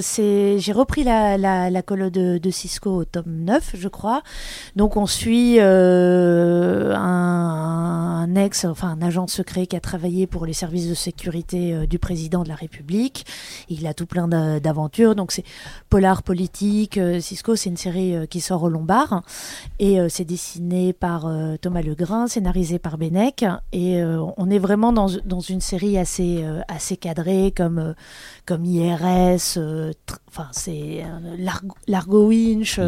c'est 0.00 0.58
j'ai 0.58 0.72
repris 0.72 1.04
la, 1.04 1.36
la, 1.36 1.70
la 1.70 1.82
colo 1.82 2.08
de, 2.08 2.38
de, 2.38 2.50
Cisco 2.50 2.90
au 2.90 3.04
tome 3.04 3.44
9, 3.44 3.74
je 3.78 3.88
crois. 3.88 4.22
Donc, 4.76 4.96
on 4.96 5.06
suit 5.06 5.56
euh, 5.58 6.94
un 6.94 7.51
un, 7.52 8.34
ex, 8.34 8.64
enfin 8.64 8.88
un 8.88 9.02
agent 9.02 9.26
secret 9.26 9.66
qui 9.66 9.76
a 9.76 9.80
travaillé 9.80 10.26
pour 10.26 10.46
les 10.46 10.52
services 10.52 10.88
de 10.88 10.94
sécurité 10.94 11.74
euh, 11.74 11.86
du 11.86 11.98
président 11.98 12.42
de 12.42 12.48
la 12.48 12.54
République. 12.54 13.26
Il 13.68 13.86
a 13.86 13.94
tout 13.94 14.06
plein 14.06 14.28
d'aventures. 14.28 15.14
Donc 15.14 15.32
c'est 15.32 15.44
polar 15.88 16.22
politique. 16.22 16.98
Euh, 16.98 17.20
Cisco, 17.20 17.56
c'est 17.56 17.70
une 17.70 17.76
série 17.76 18.16
euh, 18.16 18.26
qui 18.26 18.40
sort 18.40 18.62
au 18.62 18.68
Lombard 18.68 19.22
et 19.78 19.98
c'est 20.08 20.24
dessiné 20.24 20.92
par 20.92 21.28
Thomas 21.60 21.82
Legrain, 21.82 22.26
scénarisé 22.26 22.78
par 22.78 22.98
Benec. 22.98 23.44
Et 23.72 24.02
on 24.04 24.48
est 24.50 24.58
vraiment 24.58 24.92
dans, 24.92 25.08
une 25.08 25.60
série 25.60 25.98
assez 25.98 26.44
assez 26.68 26.96
cadrée 26.96 27.52
comme 27.54 27.94
comme 28.46 28.64
IRS. 28.64 29.58
Enfin 30.28 30.48
c'est 30.52 31.04
Largo 31.88 32.28
Winch 32.28 32.80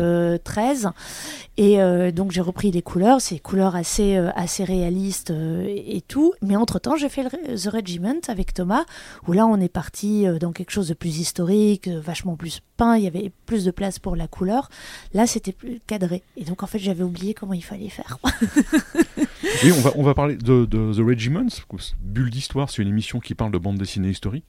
13. 0.45 0.91
Et 1.57 2.13
donc 2.13 2.31
j'ai 2.31 2.41
repris 2.41 2.71
les 2.71 2.83
couleurs. 2.83 3.21
C'est 3.21 3.39
couleurs 3.39 3.77
assez 3.77 4.19
réaliste 4.65 5.31
euh, 5.31 5.65
et, 5.67 6.01
tout. 6.01 6.33
Mais 6.43 6.57
entre-temps, 6.57 6.97
j'ai 6.97 7.09
fait 7.09 7.25
The 7.25 7.69
Regiment 7.73 8.21
avec 8.29 8.55
Thomas, 8.55 8.85
où 9.27 9.33
là, 9.33 9.47
on 9.47 9.61
est 9.61 9.69
parti 9.69 10.27
euh, 10.27 10.39
dans 10.39 10.53
quelque 10.53 10.71
chose 10.71 10.89
de 10.89 10.95
plus 10.95 11.19
historique, 11.19 11.89
euh, 11.89 12.01
vachement 12.01 12.37
plus 12.37 12.61
peint, 12.77 12.97
il 12.97 13.05
y 13.05 13.07
avait 13.07 13.31
plus 13.47 13.65
de 13.65 13.71
place 13.71 13.99
pour 13.99 14.17
la 14.17 14.29
couleur. 14.29 14.69
Là, 15.13 15.27
c'était 15.27 15.53
plus 15.53 15.81
cadré. 15.87 16.23
Et 16.37 16.45
donc, 16.45 16.63
en 16.63 16.67
fait, 16.67 16.79
j'avais 16.79 17.03
oublié 17.03 17.35
comment 17.35 17.53
il 17.55 17.65
fallait 17.65 17.89
faire. 17.89 18.19
oui, 19.65 19.73
on 19.77 19.81
va, 19.81 19.93
on 19.97 20.03
va 20.03 20.15
parler 20.15 20.37
de, 20.37 20.65
The 20.67 21.05
Regiment. 21.05 21.47
Bulle 22.01 22.31
d'histoire, 22.31 22.71
c'est 22.71 22.83
une 22.83 22.89
émission 22.89 23.21
qui 23.21 23.35
parle 23.35 23.53
de 23.53 23.59
bande 23.59 23.79
dessinée 23.79 24.11
historique. 24.11 24.45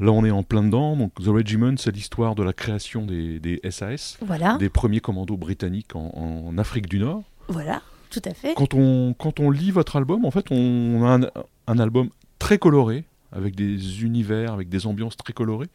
Là, 0.00 0.10
on 0.10 0.24
est 0.24 0.30
en 0.30 0.42
plein 0.42 0.64
dedans. 0.64 0.96
Donc, 0.96 1.14
The 1.22 1.28
Regiment, 1.28 1.76
c'est 1.76 1.92
l'histoire 1.92 2.34
de 2.34 2.42
la 2.42 2.52
création 2.52 3.06
des, 3.06 3.60
SAS, 3.70 4.18
voilà. 4.20 4.56
des 4.58 4.68
premiers 4.68 5.00
commandos 5.00 5.36
britanniques 5.36 5.94
en, 5.94 6.10
en 6.48 6.58
Afrique 6.58 6.88
du 6.88 6.98
Nord. 6.98 7.22
Voilà. 7.48 7.82
Tout 8.14 8.22
à 8.26 8.32
fait. 8.32 8.54
Quand 8.54 8.74
on, 8.74 9.12
quand 9.18 9.40
on 9.40 9.50
lit 9.50 9.72
votre 9.72 9.96
album, 9.96 10.24
en 10.24 10.30
fait, 10.30 10.46
on 10.52 11.04
a 11.04 11.18
un, 11.66 11.78
album 11.80 12.10
très 12.38 12.58
coloré, 12.58 13.04
avec 13.32 13.56
des 13.56 14.04
univers, 14.04 14.52
avec 14.52 14.68
des 14.68 14.86
ambiances 14.86 15.16
très 15.16 15.32
colorées. 15.32 15.66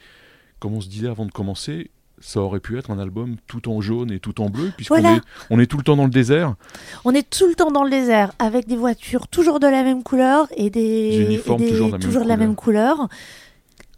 Comme 0.59 0.73
on 0.73 0.79
se 0.79 0.87
disait 0.87 1.09
avant 1.09 1.25
de 1.25 1.31
commencer, 1.31 1.91
ça 2.21 2.39
aurait 2.39 2.61
pu 2.61 2.77
être 2.77 2.91
un 2.91 2.99
album 2.99 3.35
tout 3.45 3.69
en 3.69 3.81
jaune 3.81 4.09
et 4.09 4.21
tout 4.21 4.39
en 4.39 4.49
bleu, 4.49 4.71
puisqu'on 4.73 5.03
est, 5.03 5.19
on 5.49 5.59
est 5.59 5.65
tout 5.65 5.75
le 5.75 5.83
temps 5.83 5.97
dans 5.97 6.05
le 6.05 6.09
désert. 6.09 6.55
On 7.03 7.13
est 7.13 7.29
tout 7.29 7.47
le 7.47 7.55
temps 7.55 7.71
dans 7.71 7.83
le 7.83 7.89
désert, 7.89 8.31
avec 8.39 8.65
des 8.67 8.77
voitures 8.77 9.27
toujours 9.27 9.59
de 9.59 9.67
la 9.67 9.83
même 9.83 10.01
couleur 10.01 10.47
et 10.55 10.69
des, 10.69 11.17
uniformes 11.19 11.65
toujours, 11.65 12.23
de 12.23 12.27
la, 12.29 12.37
même, 12.37 12.55
couleur. 12.55 13.09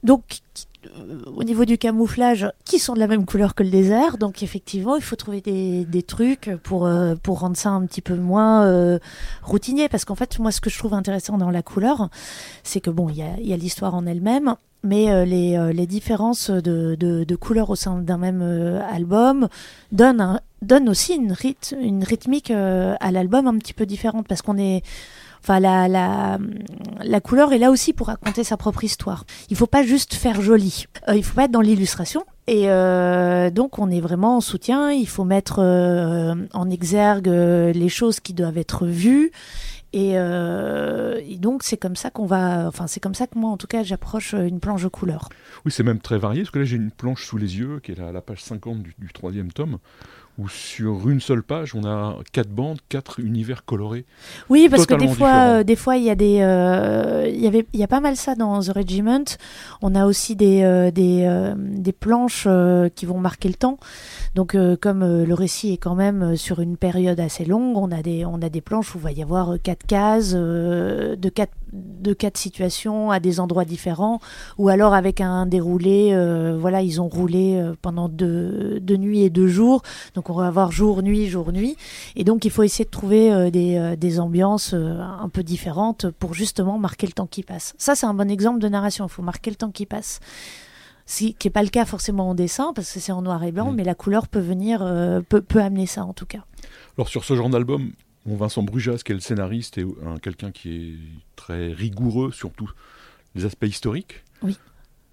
Donc, 0.01 0.23
au 1.25 1.43
niveau 1.43 1.65
du 1.65 1.77
camouflage, 1.77 2.51
qui 2.65 2.79
sont 2.79 2.93
de 2.93 2.99
la 2.99 3.07
même 3.07 3.25
couleur 3.25 3.55
que 3.55 3.63
le 3.63 3.69
désert. 3.69 4.17
Donc, 4.17 4.43
effectivement, 4.43 4.95
il 4.95 5.01
faut 5.01 5.15
trouver 5.15 5.41
des, 5.41 5.85
des 5.85 6.03
trucs 6.03 6.49
pour, 6.63 6.85
euh, 6.85 7.15
pour 7.15 7.39
rendre 7.39 7.57
ça 7.57 7.69
un 7.69 7.85
petit 7.85 8.01
peu 8.01 8.15
moins 8.15 8.65
euh, 8.65 8.99
routinier. 9.43 9.89
Parce 9.89 10.05
qu'en 10.05 10.15
fait, 10.15 10.39
moi, 10.39 10.51
ce 10.51 10.61
que 10.61 10.69
je 10.69 10.77
trouve 10.77 10.93
intéressant 10.93 11.37
dans 11.37 11.51
la 11.51 11.61
couleur, 11.61 12.09
c'est 12.63 12.81
que, 12.81 12.89
bon, 12.89 13.09
il 13.09 13.17
y 13.17 13.21
a, 13.21 13.39
y 13.39 13.53
a 13.53 13.57
l'histoire 13.57 13.95
en 13.95 14.05
elle-même, 14.05 14.55
mais 14.83 15.11
euh, 15.11 15.25
les, 15.25 15.57
euh, 15.57 15.73
les, 15.73 15.85
différences 15.85 16.49
de, 16.49 16.95
de, 16.95 17.35
couleurs 17.35 17.69
au 17.69 17.75
sein 17.75 17.99
d'un 17.99 18.17
même 18.17 18.41
euh, 18.41 18.81
album 18.91 19.47
donnent, 19.91 20.21
un, 20.21 20.87
aussi 20.87 21.15
une, 21.15 21.31
ryth 21.31 21.75
une 21.79 22.03
rythmique 22.03 22.51
à 22.51 23.11
l'album 23.11 23.47
un 23.47 23.57
petit 23.57 23.73
peu 23.73 23.85
différente 23.85 24.27
parce 24.27 24.41
qu'on 24.41 24.57
est 24.57 24.83
enfin 25.41 25.59
la, 25.59 25.87
la, 25.87 26.37
la, 27.03 27.21
couleur 27.21 27.53
est 27.53 27.57
là 27.57 27.71
aussi 27.71 27.93
pour 27.93 28.07
raconter 28.07 28.43
sa 28.43 28.57
propre 28.57 28.83
histoire. 28.83 29.25
Il 29.49 29.57
faut 29.57 29.67
pas 29.67 29.83
juste 29.83 30.13
faire 30.13 30.41
joli, 30.41 30.85
euh, 31.07 31.15
il 31.15 31.23
faut 31.23 31.35
pas 31.35 31.45
être 31.45 31.51
dans 31.51 31.61
l'illustration. 31.61 32.23
Et 32.47 32.65
donc 33.51 33.79
on 33.79 33.89
est 33.89 34.01
vraiment 34.01 34.35
en 34.37 34.41
soutien, 34.41 34.91
il 34.91 35.07
faut 35.07 35.23
mettre 35.23 35.59
en 35.59 36.69
exergue 36.69 37.27
les 37.27 37.87
choses 37.87 38.19
qui 38.19 38.33
doivent 38.33 38.57
être 38.57 38.87
vues 38.87 39.31
euh, 39.95 41.19
et, 41.27 41.37
donc 41.37 41.63
c'est 41.63 41.77
comme 41.77 41.95
ça 41.95 42.09
qu'on 42.09 42.25
va, 42.25 42.67
enfin 42.67 42.87
c'est 42.87 43.01
comme 43.01 43.15
ça 43.15 43.27
que 43.27 43.37
moi 43.37 43.51
en 43.51 43.57
tout 43.57 43.67
cas 43.67 43.83
j'approche 43.83 44.33
une 44.33 44.59
planche 44.59 44.83
de 44.83 44.87
couleur. 44.87 45.29
Oui, 45.65 45.71
c'est 45.71 45.83
même 45.83 45.99
très 45.99 46.17
varié 46.17 46.41
parce 46.41 46.51
que 46.51 46.59
là 46.59 46.65
j'ai 46.65 46.77
une 46.77 46.91
planche 46.91 47.25
sous 47.25 47.37
les 47.37 47.57
yeux 47.57 47.79
qui 47.81 47.91
est 47.91 47.99
à 47.99 48.11
la 48.11 48.21
page 48.21 48.41
50 48.43 48.81
du, 48.81 48.95
du 48.97 49.11
troisième 49.11 49.51
tome 49.51 49.79
où 50.41 50.49
sur 50.49 51.09
une 51.09 51.19
seule 51.19 51.43
page, 51.43 51.75
on 51.75 51.85
a 51.85 52.17
quatre 52.31 52.49
bandes, 52.49 52.79
quatre 52.89 53.19
univers 53.19 53.63
colorés. 53.65 54.05
Oui, 54.49 54.67
parce 54.69 54.85
que 54.85 54.95
des 54.95 55.07
fois, 55.07 55.59
euh, 55.59 55.63
des 55.63 55.75
fois, 55.75 55.97
il 55.97 56.03
y 56.03 56.09
a 56.09 56.15
des, 56.15 56.39
euh, 56.41 57.29
y 57.31 57.47
avait, 57.47 57.65
il 57.73 57.79
y 57.79 57.83
a 57.83 57.87
pas 57.87 57.99
mal 57.99 58.15
ça 58.15 58.35
dans 58.35 58.59
The 58.61 58.71
Regiment. 58.75 59.23
On 59.81 59.95
a 59.95 60.05
aussi 60.05 60.35
des, 60.35 60.63
euh, 60.63 60.91
des, 60.91 61.53
des 61.57 61.91
planches 61.91 62.47
qui 62.95 63.05
vont 63.05 63.19
marquer 63.19 63.49
le 63.49 63.55
temps. 63.55 63.77
Donc, 64.35 64.55
comme 64.79 65.23
le 65.23 65.33
récit 65.33 65.73
est 65.73 65.77
quand 65.77 65.95
même 65.95 66.35
sur 66.35 66.59
une 66.59 66.77
période 66.77 67.19
assez 67.19 67.45
longue, 67.45 67.77
on 67.77 67.91
a 67.91 68.01
des, 68.01 68.25
on 68.25 68.41
a 68.41 68.49
des 68.49 68.61
planches 68.61 68.95
où 68.95 68.97
il 68.99 69.03
va 69.03 69.11
y 69.11 69.21
avoir 69.21 69.55
quatre 69.61 69.85
cases 69.85 70.33
de 70.33 71.29
quatre, 71.33 71.53
de 71.73 72.13
quatre 72.13 72.37
situations 72.37 73.11
à 73.11 73.19
des 73.19 73.39
endroits 73.39 73.65
différents, 73.65 74.19
ou 74.57 74.69
alors 74.69 74.93
avec 74.93 75.21
un 75.21 75.45
déroulé. 75.45 76.15
voilà, 76.59 76.81
ils 76.81 77.01
ont 77.01 77.07
roulé 77.07 77.63
pendant 77.81 78.09
deux, 78.09 78.79
deux 78.79 78.97
nuits 78.97 79.21
et 79.21 79.29
deux 79.29 79.47
jours. 79.47 79.81
Donc 80.15 80.29
on 80.29 80.33
va 80.33 80.47
avoir 80.47 80.71
jour, 80.71 81.01
nuit, 81.03 81.27
jour, 81.27 81.51
nuit. 81.51 81.77
Et 82.15 82.23
donc 82.23 82.45
il 82.45 82.51
faut 82.51 82.63
essayer 82.63 82.85
de 82.85 82.89
trouver 82.89 83.31
euh, 83.31 83.49
des, 83.49 83.77
euh, 83.77 83.95
des, 83.95 84.19
ambiances 84.19 84.73
euh, 84.73 84.99
un 84.99 85.29
peu 85.29 85.43
différentes 85.43 86.09
pour 86.09 86.33
justement 86.33 86.77
marquer 86.77 87.07
le 87.07 87.13
temps 87.13 87.27
qui 87.27 87.43
passe. 87.43 87.73
Ça, 87.77 87.95
c'est 87.95 88.05
un 88.05 88.13
bon 88.13 88.29
exemple 88.29 88.59
de 88.59 88.67
narration. 88.67 89.05
Il 89.05 89.09
faut 89.09 89.21
marquer 89.21 89.49
le 89.49 89.55
temps 89.55 89.71
qui 89.71 89.85
passe. 89.85 90.19
Ce 91.05 91.25
qui 91.25 91.35
n'est 91.43 91.51
pas 91.51 91.63
le 91.63 91.69
cas 91.69 91.85
forcément 91.85 92.29
en 92.29 92.35
dessin, 92.35 92.73
parce 92.73 92.91
que 92.91 92.99
c'est 92.99 93.11
en 93.11 93.21
noir 93.21 93.43
et 93.43 93.51
blanc, 93.51 93.71
mm. 93.71 93.75
mais 93.75 93.83
la 93.83 93.95
couleur 93.95 94.27
peut 94.27 94.39
venir, 94.39 94.79
peut, 95.27 95.41
peut, 95.41 95.61
amener 95.61 95.85
ça 95.85 96.05
en 96.05 96.13
tout 96.13 96.25
cas. 96.25 96.45
Alors 96.97 97.09
sur 97.09 97.25
ce 97.25 97.35
genre 97.35 97.49
d'album, 97.49 97.91
Vincent 98.25 98.63
Brujas, 98.63 99.01
qui 99.03 99.11
est 99.11 99.15
le 99.15 99.21
scénariste, 99.21 99.77
et 99.77 99.85
quelqu'un 100.21 100.51
qui 100.51 100.75
est 100.75 100.95
très 101.35 101.71
rigoureux 101.73 102.31
sur 102.31 102.51
tous 102.51 102.71
les 103.35 103.45
aspects 103.45 103.65
historiques. 103.65 104.23
Oui 104.43 104.57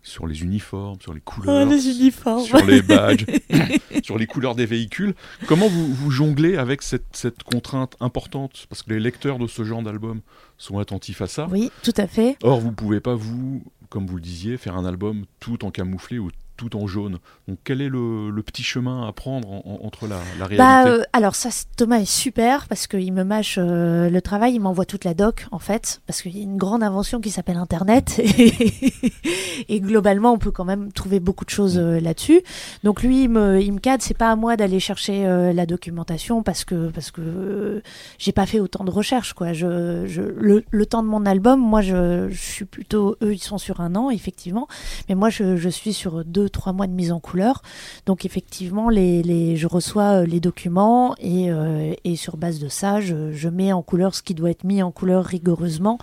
sur 0.09 0.27
les 0.27 0.43
uniformes, 0.43 1.01
sur 1.01 1.13
les 1.13 1.21
couleurs, 1.21 1.67
oh, 1.67 1.71
les 1.71 1.87
uniformes. 1.89 2.43
sur 2.43 2.65
les 2.65 2.83
badges, 2.83 3.27
sur 4.03 4.19
les 4.19 4.27
couleurs 4.27 4.55
des 4.55 4.67
véhicules. 4.67 5.15
Comment 5.47 5.69
vous, 5.69 5.93
vous 5.93 6.11
jonglez 6.11 6.57
avec 6.57 6.83
cette, 6.83 7.05
cette, 7.13 7.43
contrainte 7.43 7.97
importante? 8.01 8.67
Parce 8.69 8.83
que 8.83 8.91
les 8.91 9.01
lecteurs 9.01 9.39
de 9.39 9.47
ce 9.47 9.65
genre 9.65 9.83
d'album 9.83 10.21
sont 10.57 10.79
attentifs 10.79 11.21
à 11.21 11.27
ça. 11.27 11.47
Oui, 11.51 11.71
tout 11.83 11.95
à 11.97 12.07
fait. 12.07 12.37
Or, 12.43 12.61
vous 12.61 12.71
ne 12.71 12.75
pouvez 12.75 13.01
pas, 13.01 13.15
vous, 13.15 13.63
comme 13.91 14.07
vous 14.07 14.17
le 14.17 14.23
disiez, 14.23 14.57
faire 14.57 14.77
un 14.77 14.85
album 14.85 15.25
tout 15.41 15.65
en 15.65 15.71
camouflé 15.71 16.19
ou 16.19 16.31
tout 16.59 16.77
en 16.77 16.87
jaune. 16.87 17.19
Donc 17.47 17.59
quel 17.65 17.81
est 17.81 17.89
le, 17.89 18.43
petit 18.45 18.63
chemin 18.63 19.07
à 19.07 19.13
prendre 19.13 19.49
entre 19.83 20.07
la, 20.07 20.17
la 20.39 20.47
réalité 20.47 20.57
bah, 20.57 20.87
euh, 20.87 21.03
Alors 21.13 21.35
ça, 21.35 21.51
Thomas 21.77 21.99
est 21.99 22.11
super 22.11 22.67
parce 22.67 22.87
qu'il 22.87 23.13
me 23.13 23.23
mâche 23.25 23.59
euh, 23.59 24.11
le 24.11 24.21
travail, 24.21 24.55
il 24.55 24.61
m'envoie 24.61 24.85
toute 24.85 25.05
la 25.05 25.15
doc 25.15 25.47
en 25.53 25.59
fait, 25.59 26.03
parce 26.07 26.21
qu'il 26.21 26.37
y 26.37 26.41
a 26.41 26.43
une 26.43 26.57
grande 26.57 26.83
invention 26.83 27.21
qui 27.21 27.31
s'appelle 27.31 27.57
Internet 27.57 28.21
et, 29.69 29.81
globalement 29.81 30.33
on 30.33 30.39
peut 30.39 30.51
quand 30.51 30.65
même 30.65 30.93
trouver 30.93 31.21
beaucoup 31.21 31.45
de 31.45 31.51
choses 31.51 31.79
euh, 31.79 32.01
là-dessus. 32.01 32.43
Donc 32.85 33.03
lui, 33.03 33.25
il 33.25 33.29
me, 33.29 33.61
il 33.61 33.73
me 33.73 33.79
cadre, 33.79 34.03
c'est 34.03 34.17
pas 34.17 34.31
à 34.31 34.37
moi 34.37 34.57
d'aller 34.57 34.81
chercher 34.81 35.25
la 35.55 35.67
documentation 35.67 36.43
parce 36.43 36.65
que 36.65 36.89
parce 36.89 37.13
que 37.13 37.83
j'ai 38.19 38.33
pas 38.33 38.47
fait 38.47 38.59
autant 38.59 38.85
de 38.85 38.91
recherches 38.91 39.33
quoi. 39.35 39.53
Je, 39.53 40.07
je 40.07 40.23
le, 40.23 40.65
le, 40.69 40.87
temps 40.87 41.03
de 41.03 41.09
mon 41.09 41.25
album, 41.25 41.61
moi 41.61 41.83
je, 41.83 42.29
je, 42.31 42.39
suis 42.39 42.65
plutôt, 42.65 43.17
eux 43.23 43.33
ils 43.33 43.43
sont 43.43 43.59
sur 43.59 43.81
un 43.81 43.95
an 43.95 44.11
effectivement, 44.11 44.67
mais 45.09 45.15
moi 45.15 45.31
je, 45.31 45.57
je 45.57 45.69
suis 45.69 45.93
sur 45.93 46.25
deux 46.25 46.48
trois 46.49 46.73
mois 46.73 46.87
de 46.87 46.93
mise 46.93 47.13
en 47.13 47.21
couleur. 47.21 47.63
Donc 48.07 48.25
effectivement, 48.25 48.91
je 48.91 49.67
reçois 49.67 50.23
euh, 50.23 50.27
les 50.27 50.41
documents 50.41 51.15
et, 51.19 51.51
euh, 51.51 51.95
et 52.05 52.17
sur 52.17 52.37
base 52.37 52.59
de 52.59 52.69
ça, 52.69 53.01
je, 53.01 53.49
mets 53.49 53.73
en 53.73 53.83
couleur 53.83 54.15
ce 54.15 54.23
qui 54.23 54.35
doit 54.35 54.51
être 54.51 54.65
mis 54.65 54.83
en 54.83 54.91
couleur 54.91 55.25
rigoureusement. 55.25 55.99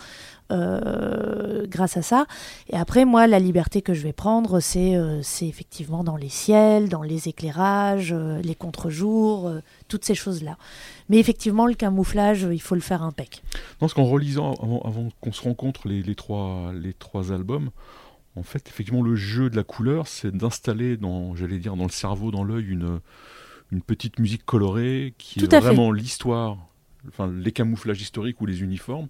Euh, 0.52 1.66
grâce 1.68 1.98
à 1.98 2.04
ça. 2.04 2.28
Et 2.70 2.76
après, 2.76 3.04
moi, 3.04 3.26
la 3.26 3.40
liberté 3.40 3.82
que 3.82 3.96
je 3.96 4.04
vais 4.04 4.14
prendre, 4.14 4.60
c'est 4.60 4.94
effectivement 5.42 6.04
dans 6.04 6.18
les 6.18 6.30
ciels, 6.30 6.88
dans 6.88 7.02
les 7.02 7.28
éclairages, 7.28 8.14
les 8.14 8.54
contre-jours, 8.54 9.52
toutes 9.88 10.06
ces 10.06 10.14
choses-là. 10.14 10.58
Mais 11.10 11.18
effectivement, 11.18 11.66
le 11.66 11.74
camouflage, 11.74 12.48
il 12.52 12.62
faut 12.62 12.76
le 12.76 12.82
faire 12.82 13.02
impec. 13.02 13.42
Parce 13.80 13.96
qu'en 13.96 14.04
relisant, 14.04 14.54
avant, 14.86 15.10
qu'on 15.20 15.34
se 15.34 15.42
rencontre 15.42 15.88
les 15.88 16.14
trois 16.14 17.32
albums, 17.32 17.72
en 18.36 18.44
fait, 18.44 18.68
effectivement, 18.68 19.02
le 19.02 19.16
jeu 19.16 19.50
de 19.50 19.56
la 19.56 19.64
couleur, 19.64 20.08
c'est 20.08 20.36
d'installer 20.36 20.98
dans, 20.98 21.36
j'allais 21.36 21.60
dire, 21.60 21.76
dans 21.76 21.86
le 21.86 21.90
cerveau, 21.90 22.32
dans 22.32 22.44
l'œil, 22.44 22.66
une, 22.66 23.00
une 23.72 23.82
petite 23.82 24.20
musique 24.20 24.46
colorée 24.46 25.14
qui 25.18 25.40
est 25.40 25.60
vraiment 25.60 25.92
l'histoire, 25.92 26.58
enfin, 27.08 27.32
les 27.32 27.52
camouflages 27.52 28.02
historiques 28.02 28.42
ou 28.42 28.46
les 28.46 28.62
uniformes, 28.62 29.08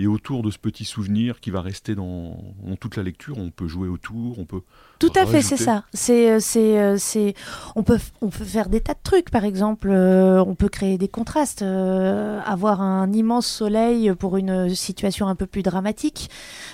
et 0.00 0.06
autour 0.06 0.42
de 0.42 0.50
ce 0.50 0.58
petit 0.58 0.84
souvenir 0.84 1.40
qui 1.40 1.50
va 1.50 1.60
rester 1.60 1.96
dans, 1.96 2.36
toute 2.78 2.96
la 2.96 3.02
lecture, 3.02 3.36
on 3.38 3.50
peut 3.50 3.66
jouer 3.66 3.88
autour, 3.88 4.38
on 4.38 4.44
peut. 4.44 4.60
Tout 5.00 5.12
à 5.16 5.26
fait, 5.26 5.42
c'est 5.42 5.56
ça. 5.56 5.84
C'est, 5.92 6.30
euh, 6.30 6.38
c'est, 6.40 6.78
euh, 6.78 6.96
c'est, 6.98 7.34
on 7.74 7.82
peut, 7.82 7.98
on 8.20 8.28
peut 8.28 8.44
faire 8.44 8.68
des 8.68 8.80
tas 8.80 8.94
de 8.94 9.00
trucs. 9.02 9.30
Par 9.30 9.44
exemple, 9.44 9.88
euh, 9.90 10.42
on 10.44 10.54
peut 10.54 10.68
créer 10.68 10.98
des 10.98 11.08
contrastes, 11.08 11.62
avoir 11.62 12.80
un 12.80 13.12
immense 13.12 13.46
soleil 13.46 14.12
pour 14.14 14.36
une 14.36 14.72
situation 14.74 15.26
un 15.26 15.34
peu 15.34 15.46
plus 15.46 15.62
dramatique. 15.62 16.30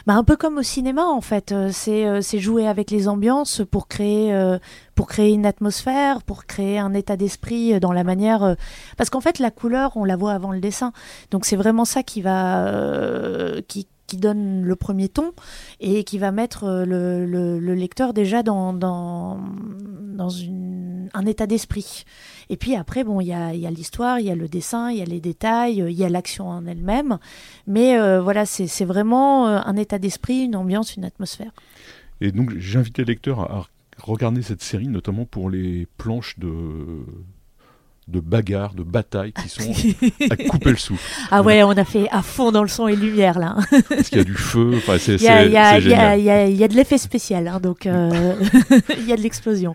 Bah, 0.06 0.14
un 0.14 0.24
peu 0.24 0.36
comme 0.36 0.58
au 0.58 0.62
cinéma, 0.62 1.06
en 1.06 1.22
fait. 1.22 1.54
C'est, 1.70 2.20
c'est 2.20 2.38
jouer 2.38 2.66
avec 2.66 2.90
les 2.90 3.08
ambiances 3.08 3.62
pour 3.70 3.88
créer, 3.88 4.34
pour 4.94 5.08
créer 5.08 5.32
une 5.32 5.46
atmosphère, 5.46 6.22
pour 6.22 6.46
créer 6.46 6.78
un 6.78 6.94
état 6.94 7.16
d'esprit 7.16 7.78
dans 7.80 7.92
la 7.92 8.04
manière. 8.04 8.56
Parce 8.96 9.10
qu'en 9.10 9.20
fait, 9.20 9.38
la 9.38 9.50
couleur, 9.50 9.96
on 9.96 10.04
la 10.04 10.16
voit 10.16 10.32
avant 10.32 10.52
le 10.52 10.60
dessin. 10.60 10.92
Donc 11.30 11.44
c'est 11.44 11.56
vraiment 11.56 11.84
ça 11.84 12.02
qui 12.02 12.22
va, 12.22 12.66
euh, 12.66 13.60
qui, 13.68 13.88
qui, 14.06 14.16
donne 14.16 14.62
le 14.62 14.76
premier 14.76 15.08
ton 15.08 15.32
et 15.80 16.04
qui 16.04 16.18
va 16.18 16.30
mettre 16.30 16.64
euh, 16.64 16.84
le, 16.84 17.58
le, 17.58 17.74
lecteur 17.74 18.12
déjà 18.12 18.42
dans, 18.42 18.72
dans, 18.72 19.40
dans 19.80 20.30
un 21.14 21.26
état 21.26 21.46
d'esprit. 21.46 22.04
Et 22.50 22.56
puis 22.56 22.76
après, 22.76 23.02
bon, 23.02 23.20
il 23.20 23.26
y 23.26 23.32
a, 23.32 23.54
y 23.54 23.66
a 23.66 23.70
l'histoire, 23.70 24.20
il 24.20 24.26
y 24.26 24.30
a 24.30 24.36
le 24.36 24.48
dessin, 24.48 24.90
il 24.90 24.98
y 24.98 25.02
a 25.02 25.06
les 25.06 25.20
détails, 25.20 25.78
il 25.78 25.96
y 25.96 26.04
a 26.04 26.08
l'action 26.08 26.48
en 26.48 26.66
elle-même. 26.66 27.18
Mais 27.66 27.98
euh, 27.98 28.20
voilà, 28.20 28.46
c'est 28.46 28.84
vraiment 28.84 29.46
un 29.46 29.76
état 29.76 29.98
d'esprit, 29.98 30.44
une 30.44 30.56
ambiance, 30.56 30.96
une 30.96 31.04
atmosphère. 31.04 31.52
Et 32.20 32.30
donc 32.30 32.56
j'invite 32.58 32.98
les 32.98 33.04
lecteurs 33.04 33.40
à 33.40 33.66
regarder 33.98 34.42
cette 34.42 34.62
série, 34.62 34.88
notamment 34.88 35.24
pour 35.24 35.50
les 35.50 35.86
planches 35.96 36.38
de 36.38 37.04
de 38.08 38.20
bagarres, 38.20 38.74
de 38.74 38.82
batailles 38.82 39.32
qui 39.32 39.48
sont 39.48 39.72
à 40.30 40.36
couper 40.36 40.70
le 40.70 40.76
souffle. 40.76 41.02
Ah 41.30 41.42
ouais, 41.42 41.62
on 41.62 41.70
a 41.70 41.84
fait 41.84 42.08
à 42.10 42.22
fond 42.22 42.52
dans 42.52 42.62
le 42.62 42.68
son 42.68 42.86
et 42.86 42.96
lumière 42.96 43.38
là. 43.38 43.56
Parce 43.88 44.08
qu'il 44.08 44.18
y 44.18 44.20
a 44.20 44.24
du 44.24 44.34
feu, 44.34 44.72
enfin, 44.76 44.98
c'est 44.98 45.14
Il 45.14 45.22
y, 45.22 45.56
a 45.56 46.68
de 46.68 46.74
l'effet 46.74 46.98
spécial, 46.98 47.48
hein, 47.48 47.60
donc 47.60 47.86
euh, 47.86 48.34
il 48.98 49.06
y 49.06 49.12
a 49.12 49.16
de 49.16 49.22
l'explosion. 49.22 49.74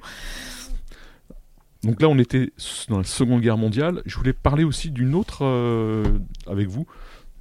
Donc 1.84 2.02
là, 2.02 2.10
on 2.10 2.20
était 2.20 2.52
dans 2.90 2.98
la 2.98 3.04
Seconde 3.06 3.42
Guerre 3.42 3.58
mondiale. 3.58 4.02
Je 4.06 4.18
voulais 4.18 4.34
parler 4.34 4.66
aussi 4.66 4.92
d'une 4.92 5.16
autre, 5.16 5.46
euh, 5.46 6.04
avec 6.46 6.68
vous, 6.68 6.86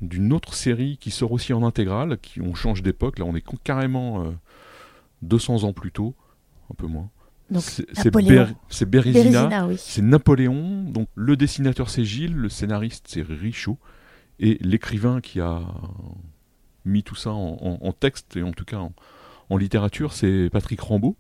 d'une 0.00 0.32
autre 0.32 0.54
série 0.54 0.96
qui 1.00 1.10
sort 1.10 1.32
aussi 1.32 1.52
en 1.52 1.64
intégrale, 1.64 2.18
qui 2.22 2.40
on 2.40 2.54
change 2.54 2.82
d'époque. 2.82 3.18
Là, 3.18 3.24
on 3.26 3.34
est 3.34 3.44
carrément 3.64 4.24
200 5.22 5.64
euh, 5.64 5.66
ans 5.66 5.72
plus 5.72 5.90
tôt 5.90 6.14
un 6.70 6.74
peu 6.74 6.86
moins. 6.86 7.10
C'est 7.60 8.88
Bérésina, 8.88 9.68
c'est 9.76 10.02
Napoléon. 10.02 10.82
Donc 10.84 11.08
le 11.14 11.36
dessinateur 11.36 11.88
c'est 11.88 12.04
Gilles, 12.04 12.34
le 12.34 12.48
scénariste 12.48 13.06
c'est 13.08 13.22
Richaud, 13.22 13.78
et 14.38 14.58
l'écrivain 14.60 15.20
qui 15.20 15.40
a 15.40 15.62
mis 16.84 17.02
tout 17.02 17.14
ça 17.14 17.30
en, 17.30 17.92
texte 17.92 18.36
et 18.36 18.42
en 18.42 18.52
tout 18.52 18.64
cas 18.64 18.80
en, 19.48 19.56
littérature 19.56 20.12
c'est 20.12 20.48
Patrick 20.52 20.80
Rambaud, 20.80 21.16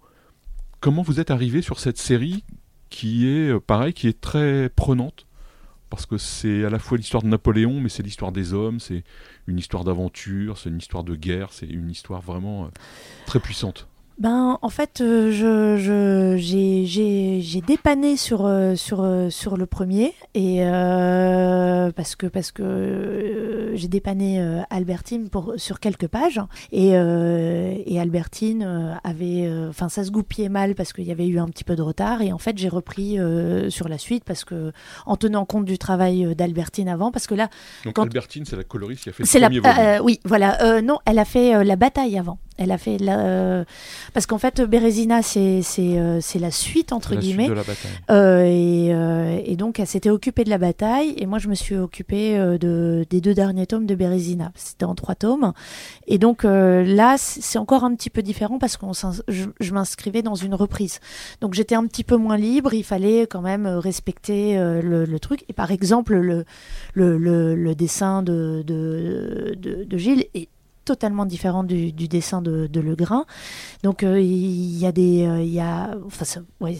comment 0.80 1.02
vous 1.02 1.20
êtes 1.20 1.30
arrivé 1.30 1.62
sur 1.62 1.78
cette 1.78 1.98
série 1.98 2.44
qui 2.90 3.26
est, 3.28 3.50
euh, 3.50 3.60
pareil, 3.60 3.92
qui 3.92 4.08
est 4.08 4.20
très 4.20 4.70
prenante? 4.70 5.26
Parce 5.90 6.04
que 6.04 6.18
c'est 6.18 6.64
à 6.64 6.70
la 6.70 6.78
fois 6.78 6.98
l'histoire 6.98 7.22
de 7.22 7.28
Napoléon, 7.28 7.80
mais 7.80 7.88
c'est 7.88 8.02
l'histoire 8.02 8.32
des 8.32 8.52
hommes, 8.52 8.78
c'est 8.78 9.04
une 9.46 9.58
histoire 9.58 9.84
d'aventure, 9.84 10.58
c'est 10.58 10.68
une 10.68 10.78
histoire 10.78 11.02
de 11.02 11.14
guerre, 11.16 11.48
c'est 11.52 11.66
une 11.66 11.90
histoire 11.90 12.20
vraiment 12.20 12.64
euh, 12.64 12.68
très 13.26 13.40
puissante. 13.40 13.88
Ben, 14.18 14.58
en 14.62 14.68
fait, 14.68 15.00
euh, 15.00 15.30
je, 15.30 16.36
j'ai, 16.36 16.86
j'ai, 16.86 17.40
j'ai 17.40 17.60
dépanné 17.60 18.16
sur, 18.16 18.46
euh, 18.46 18.74
sur, 18.74 19.02
euh, 19.02 19.30
sur 19.30 19.56
le 19.56 19.64
premier, 19.64 20.12
et 20.34 20.58
parce 21.94 22.16
que, 22.16 22.26
parce 22.26 22.50
que 22.50 23.70
j'ai 23.74 23.86
dépanné 23.86 24.40
Albertine 24.70 25.28
pour, 25.30 25.54
sur 25.56 25.78
quelques 25.78 26.08
pages, 26.08 26.40
et, 26.72 26.88
et 26.90 28.00
Albertine 28.00 28.98
avait. 29.04 29.50
Enfin, 29.68 29.88
ça 29.88 30.04
se 30.04 30.10
goupillait 30.10 30.48
mal 30.48 30.74
parce 30.74 30.92
qu'il 30.92 31.04
y 31.04 31.12
avait 31.12 31.26
eu 31.26 31.38
un 31.38 31.46
petit 31.46 31.64
peu 31.64 31.76
de 31.76 31.82
retard, 31.82 32.20
et 32.22 32.32
en 32.32 32.38
fait, 32.38 32.58
j'ai 32.58 32.68
repris 32.68 33.18
sur 33.68 33.88
la 33.88 33.98
suite 33.98 34.24
parce 34.24 34.44
que, 34.44 34.72
en 35.06 35.16
tenant 35.16 35.44
compte 35.44 35.64
du 35.64 35.78
travail 35.78 36.34
d'Albertine 36.34 36.88
avant, 36.88 37.12
parce 37.12 37.26
que 37.26 37.34
là. 37.34 37.48
Donc, 37.84 37.98
Albertine, 37.98 38.44
c'est 38.44 38.56
la 38.56 38.64
coloriste 38.64 39.04
qui 39.04 39.08
a 39.10 39.12
fait 39.12 39.22
le 39.22 39.60
premier 39.60 39.60
la, 39.60 40.02
Oui, 40.02 40.20
voilà. 40.24 40.82
non, 40.82 40.98
elle 41.06 41.18
a 41.18 41.24
fait 41.24 41.62
la 41.64 41.76
bataille 41.76 42.18
avant. 42.18 42.38
Elle 42.58 42.72
a 42.72 42.78
fait 42.78 42.98
la, 42.98 43.20
euh, 43.20 43.64
parce 44.12 44.26
qu'en 44.26 44.38
fait 44.38 44.60
Bérésina 44.60 45.22
c'est 45.22 45.62
c'est 45.62 45.96
euh, 45.98 46.18
c'est 46.20 46.40
la 46.40 46.50
suite 46.50 46.92
entre 46.92 47.14
guillemets 47.14 47.44
suite 47.44 47.50
de 47.50 47.54
la 47.54 47.62
bataille. 47.62 47.90
Euh, 48.10 49.38
et, 49.38 49.52
et, 49.52 49.56
donc 49.56 49.78
elle 49.78 49.86
s'était 49.86 50.10
occupée 50.10 50.42
de 50.42 50.50
la 50.50 50.58
bataille 50.58 51.14
et 51.16 51.26
moi 51.26 51.38
je 51.38 51.46
me 51.48 51.54
suis 51.54 51.76
occupée 51.76 52.36
de 52.36 53.06
des 53.08 53.20
deux 53.20 53.32
derniers 53.34 53.66
tomes 53.66 53.86
de 53.86 53.94
Bérésina. 53.94 54.50
C'était 54.56 54.84
en 54.84 54.96
trois 54.96 55.14
tomes. 55.14 55.52
Et 56.08 56.18
donc 56.18 56.42
là 56.42 57.14
c'est 57.16 57.58
encore 57.58 57.84
un 57.84 57.94
petit 57.94 58.10
peu 58.10 58.22
différent 58.22 58.58
parce 58.58 58.76
que 58.76 58.86
je, 59.28 59.44
je 59.60 59.72
m'inscrivais 59.72 60.22
dans 60.22 60.34
une 60.34 60.54
reprise. 60.54 60.98
Donc 61.40 61.54
j'étais 61.54 61.76
un 61.76 61.86
petit 61.86 62.04
peu 62.04 62.16
moins 62.16 62.36
libre 62.36 62.74
il 62.74 62.84
fallait 62.84 63.22
quand 63.28 63.42
même 63.42 63.68
respecter 63.68 64.56
le, 64.56 65.04
le, 65.04 65.20
truc. 65.20 65.44
Et 65.48 65.52
par 65.52 65.70
exemple 65.70 66.16
le 66.16 66.44
le, 66.94 67.16
le, 67.18 67.54
le 67.54 67.74
dessin 67.76 68.22
de, 68.22 68.64
de, 68.66 69.54
de, 69.56 69.84
de 69.84 69.98
Gilles 69.98 70.26
est 70.34 70.48
totalement 70.88 71.26
différent 71.26 71.64
du, 71.64 71.92
dessin 71.92 72.40
de, 72.40 72.66
de 72.66 72.80
Legrain. 72.80 73.26
Donc 73.82 74.02
euh, 74.02 74.18
il 74.18 74.78
y 74.78 74.86
a 74.86 74.92
des, 74.92 75.26
euh, 75.26 75.42
il 75.42 75.52
y 75.52 75.60
a, 75.60 75.90
enfin, 76.06 76.24
ouais, 76.60 76.78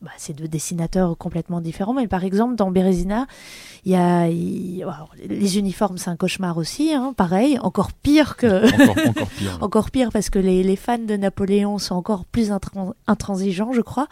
bah, 0.00 0.10
c'est 0.16 0.32
deux 0.32 0.48
dessinateurs 0.48 1.18
complètement 1.18 1.60
différents. 1.60 1.92
Mais 1.92 2.08
par 2.08 2.24
exemple 2.24 2.54
dans 2.54 2.70
Bérésina, 2.70 3.26
il 3.84 3.92
y 3.92 3.96
a, 3.96 4.28
les 4.28 5.58
uniformes, 5.58 5.98
c'est 5.98 6.08
un 6.08 6.16
cauchemar 6.16 6.56
aussi, 6.56 6.94
hein, 6.94 7.12
pareil, 7.14 7.58
encore 7.60 7.92
pire 7.92 8.36
que, 8.38 8.64
encore, 8.82 9.28
pire, 9.28 9.58
encore 9.60 9.90
pire 9.90 10.08
parce 10.10 10.30
que 10.30 10.38
les, 10.38 10.62
les, 10.62 10.76
fans 10.76 10.96
de 10.96 11.16
Napoléon 11.16 11.76
sont 11.76 11.96
encore 11.96 12.24
plus 12.24 12.50
intransigeants, 13.06 13.74
je 13.74 13.82
crois. 13.82 14.08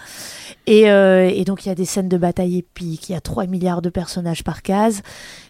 Et, 0.67 0.91
euh, 0.91 1.31
et 1.35 1.45
donc 1.45 1.65
il 1.65 1.71
y 1.71 1.73
a 1.73 1.75
des 1.75 1.87
scènes 1.87 2.11
de 2.11 2.19
bataille 2.19 2.59
épiques, 2.59 3.09
il 3.09 3.13
y 3.13 3.17
a 3.17 3.23
3 3.23 3.47
milliards 3.47 3.81
de 3.81 3.89
personnages 3.89 4.45
par 4.45 4.61
case. 4.61 5.03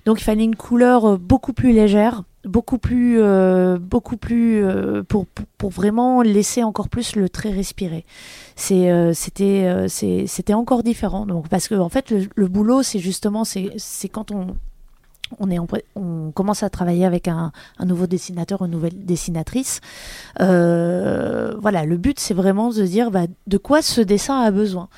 Donc 0.09 0.23
il 0.23 0.25
fallait 0.25 0.45
une 0.45 0.57
couleur 0.57 1.19
beaucoup 1.19 1.53
plus 1.53 1.73
légère 1.73 2.23
beaucoup 2.49 2.79
plus, 2.79 3.21
euh, 3.21 3.77
euh, 3.79 5.03
pour, 5.05 5.71
vraiment 5.71 6.23
laisser 6.23 6.63
encore 6.63 6.89
plus 6.89 7.15
le 7.15 7.29
trait 7.29 7.51
respirer. 7.51 8.07
Euh, 8.71 9.13
c'était, 9.13 10.55
encore 10.55 10.83
différent. 10.83 11.27
Donc, 11.27 11.49
parce 11.49 11.69
que 11.69 11.75
en 11.75 11.91
fait, 11.91 12.11
le, 12.11 12.49
boulot, 12.49 12.83
c'est 12.83 12.99
justement, 13.01 13.45
c'est, 13.45 13.71
quand 14.11 14.33
on, 14.33 14.57
commence 16.33 16.63
à 16.63 16.71
travailler 16.71 17.05
avec 17.05 17.29
un, 17.29 17.53
nouveau 17.85 18.07
dessinateur, 18.07 18.63
une 18.65 18.71
nouvelle 18.71 19.05
dessinatrice. 19.05 19.83
voilà, 20.39 21.85
le 21.85 21.97
but, 21.99 22.19
c'est 22.19 22.35
vraiment 22.35 22.71
de 22.71 22.83
dire 22.83 23.11
bah, 23.11 23.27
de 23.47 23.59
quoi 23.59 23.83
ce 23.83 24.01
dessin 24.01 24.41
a 24.41 24.51
besoin. 24.51 24.89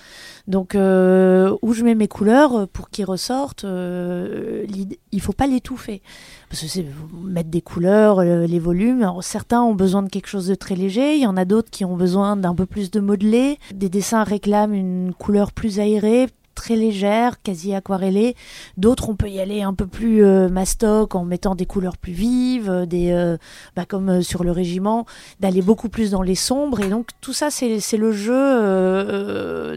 Donc, 0.46 0.74
euh, 0.74 1.56
où 1.62 1.72
je 1.72 1.84
mets 1.84 1.94
mes 1.94 2.08
couleurs 2.08 2.68
pour 2.68 2.90
qu'ils 2.90 3.04
ressortent, 3.04 3.64
euh, 3.64 4.66
il 5.12 5.20
faut 5.20 5.32
pas 5.32 5.46
l'étouffer. 5.46 6.02
Parce 6.48 6.62
que 6.62 6.68
c'est 6.68 6.86
mettre 7.22 7.48
des 7.48 7.60
couleurs, 7.60 8.20
euh, 8.20 8.46
les 8.46 8.58
volumes. 8.58 9.08
certains 9.20 9.62
ont 9.62 9.74
besoin 9.74 10.02
de 10.02 10.08
quelque 10.08 10.26
chose 10.26 10.48
de 10.48 10.54
très 10.54 10.74
léger, 10.74 11.14
il 11.14 11.22
y 11.22 11.26
en 11.26 11.36
a 11.36 11.44
d'autres 11.44 11.70
qui 11.70 11.84
ont 11.84 11.96
besoin 11.96 12.36
d'un 12.36 12.54
peu 12.54 12.66
plus 12.66 12.90
de 12.90 13.00
modelé. 13.00 13.58
Des 13.72 13.88
dessins 13.88 14.24
réclament 14.24 14.74
une 14.74 15.14
couleur 15.14 15.52
plus 15.52 15.78
aérée, 15.78 16.28
très 16.60 16.76
légère, 16.76 17.40
quasi 17.40 17.72
aquarellée. 17.74 18.36
D'autres, 18.76 19.08
on 19.08 19.16
peut 19.16 19.30
y 19.30 19.40
aller 19.40 19.62
un 19.62 19.72
peu 19.72 19.86
plus 19.86 20.22
euh, 20.22 20.50
mastoc 20.50 21.14
en 21.14 21.24
mettant 21.24 21.54
des 21.54 21.64
couleurs 21.64 21.96
plus 21.96 22.12
vives, 22.12 22.68
euh, 22.68 22.84
des, 22.84 23.12
euh, 23.12 23.38
bah, 23.74 23.86
comme 23.86 24.20
sur 24.20 24.44
le 24.44 24.52
régiment, 24.52 25.06
d'aller 25.40 25.62
beaucoup 25.62 25.88
plus 25.88 26.10
dans 26.10 26.20
les 26.20 26.34
sombres. 26.34 26.80
Et 26.80 26.90
donc 26.90 27.08
tout 27.22 27.32
ça, 27.32 27.50
c'est 27.50 27.96
le 27.96 28.12
jeu 28.12 28.36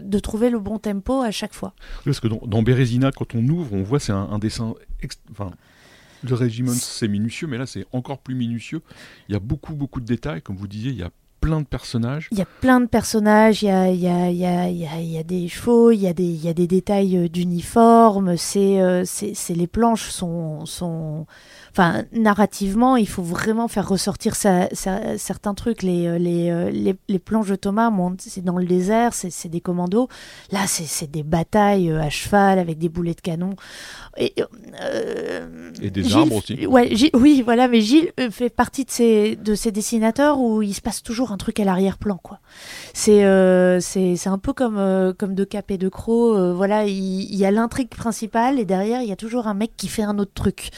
de 0.02 0.18
trouver 0.18 0.50
le 0.50 0.58
bon 0.58 0.78
tempo 0.78 1.22
à 1.22 1.30
chaque 1.30 1.54
fois. 1.54 1.72
Parce 2.04 2.20
que 2.20 2.28
dans, 2.28 2.40
dans 2.46 2.62
Bérésina, 2.62 3.12
quand 3.12 3.34
on 3.34 3.48
ouvre, 3.48 3.72
on 3.72 3.82
voit 3.82 3.98
c'est 3.98 4.12
un, 4.12 4.38
dessin... 4.38 4.74
Enfin, 5.30 5.52
le 6.22 6.34
régiment, 6.34 6.72
c'est 6.72 7.08
minutieux, 7.08 7.46
mais 7.46 7.56
là, 7.56 7.66
c'est 7.66 7.86
encore 7.92 8.18
plus 8.18 8.34
minutieux. 8.34 8.82
Il 9.28 9.32
y 9.32 9.36
a 9.36 9.40
beaucoup, 9.40 9.74
beaucoup 9.74 10.00
de 10.00 10.06
détails. 10.06 10.42
Comme 10.42 10.56
vous 10.56 10.68
disiez, 10.68 10.90
il 10.90 10.98
y 10.98 11.02
a 11.02 11.10
plein 11.44 11.60
de 11.60 11.66
personnages. 11.66 12.28
Il 12.32 12.38
y 12.38 12.42
a 12.42 12.46
plein 12.60 12.80
de 12.80 12.86
personnages, 12.86 13.62
il 13.62 13.66
y 13.66 13.70
a, 13.70 13.90
il 13.90 14.00
y 14.00 14.08
a, 14.08 14.30
il 14.30 14.36
y 14.36 14.46
a, 14.46 14.68
il 14.68 15.12
y 15.12 15.18
a 15.18 15.22
des 15.22 15.48
chevaux, 15.48 15.90
il 15.90 16.00
y 16.00 16.06
a 16.06 16.12
des, 16.12 16.24
il 16.24 16.44
y 16.44 16.48
a 16.48 16.54
des 16.54 16.66
détails 16.66 17.28
d'uniforme, 17.28 18.36
c'est, 18.36 19.02
c'est, 19.04 19.54
les 19.54 19.66
planches 19.66 20.08
sont, 20.08 20.64
sont, 20.66 21.26
enfin, 21.70 22.04
narrativement, 22.12 22.96
il 22.96 23.08
faut 23.08 23.22
vraiment 23.22 23.68
faire 23.68 23.88
ressortir 23.88 24.36
certains 24.36 25.54
trucs. 25.54 25.82
Les, 25.82 26.06
euh, 26.06 26.18
les, 26.18 26.50
euh, 26.50 26.70
les, 26.70 26.94
les, 27.08 27.18
planches 27.18 27.48
de 27.48 27.56
Thomas, 27.56 27.90
c'est 28.18 28.44
dans 28.44 28.58
le 28.58 28.64
désert, 28.64 29.12
c'est 29.12 29.48
des 29.48 29.60
commandos. 29.60 30.08
Là, 30.52 30.60
c'est 30.66 31.10
des 31.10 31.22
batailles 31.22 31.90
euh, 31.90 32.00
à 32.00 32.10
cheval 32.10 32.58
avec 32.58 32.78
des 32.78 32.88
boulets 32.88 33.14
de 33.14 33.20
canon. 33.20 33.56
Et, 34.16 34.34
et 35.82 35.90
des 35.90 36.14
arbres 36.14 36.36
aussi. 36.36 36.66
Ouais, 36.66 36.92
oui, 37.14 37.42
voilà, 37.42 37.66
mais 37.66 37.80
Gilles 37.80 38.12
fait 38.30 38.50
partie 38.50 38.84
de 38.84 38.90
ces, 38.90 39.36
de 39.36 39.54
ces 39.54 39.72
dessinateurs 39.72 40.38
où 40.38 40.62
il 40.62 40.74
se 40.74 40.80
passe 40.80 41.02
toujours 41.02 41.32
un 41.34 41.36
truc 41.36 41.60
à 41.60 41.64
l'arrière-plan, 41.64 42.18
quoi. 42.22 42.38
C'est 42.92 43.24
c'est 43.80 44.28
un 44.28 44.38
peu 44.38 44.52
comme, 44.52 45.14
comme 45.18 45.34
De 45.34 45.44
Cap 45.44 45.70
et 45.70 45.78
De 45.78 45.88
Croc. 45.88 46.54
voilà, 46.54 46.86
il, 46.86 47.34
y 47.34 47.44
a 47.44 47.50
l'intrigue 47.50 47.88
principale 47.88 48.58
et 48.58 48.64
derrière, 48.64 49.02
il 49.02 49.08
y 49.08 49.12
a 49.12 49.16
toujours 49.16 49.46
un 49.46 49.54
mec 49.54 49.72
qui 49.76 49.88
fait 49.88 50.02
un 50.02 50.18
autre 50.18 50.32
truc. 50.34 50.70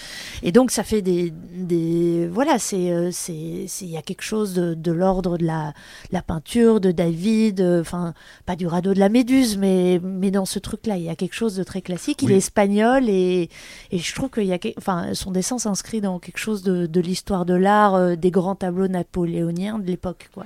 Et 0.43 0.53
donc, 0.53 0.71
ça 0.71 0.83
fait 0.83 1.03
des, 1.03 1.33
des 1.55 2.29
voilà, 2.29 2.59
c'est 2.59 2.91
euh, 2.93 3.11
c'est 3.13 3.67
il 3.81 3.91
y 3.91 3.97
a 3.97 4.03
quelque 4.03 4.23
chose 4.23 4.55
de, 4.55 4.75
de 4.75 4.93
l'ordre 4.93 5.39
de 5.39 5.45
la, 5.45 5.73
la 6.11 6.23
peinture 6.23 6.81
de 6.81 6.93
David, 6.93 7.61
euh, 7.61 7.81
enfin 7.81 8.15
pas 8.45 8.57
du 8.57 8.67
radeau 8.67 8.95
de 8.95 8.99
la 8.99 9.09
Méduse, 9.09 9.59
mais 9.59 10.01
mais 10.03 10.31
dans 10.31 10.47
ce 10.47 10.59
truc-là, 10.59 10.97
il 10.97 11.05
y 11.05 11.09
a 11.09 11.17
quelque 11.17 11.35
chose 11.35 11.57
de 11.57 11.63
très 11.63 11.83
classique. 11.83 12.23
Il 12.23 12.33
est 12.33 12.37
espagnol 12.37 13.09
et, 13.09 13.49
et 13.91 13.99
je 13.99 14.15
trouve 14.15 14.31
qu'il 14.31 14.45
y 14.45 14.55
a 14.55 14.59
enfin 14.79 15.15
son 15.15 15.31
dessin 15.31 15.59
s'inscrit 15.59 16.01
dans 16.01 16.19
quelque 16.19 16.39
chose 16.39 16.63
de, 16.63 16.87
de 16.87 17.01
l'histoire 17.01 17.45
de 17.45 17.55
l'art, 17.55 17.95
euh, 17.95 18.17
des 18.17 18.31
grands 18.31 18.55
tableaux 18.57 18.89
napoléoniens 18.89 19.79
de 19.79 19.87
l'époque, 19.87 20.31
quoi. 20.35 20.46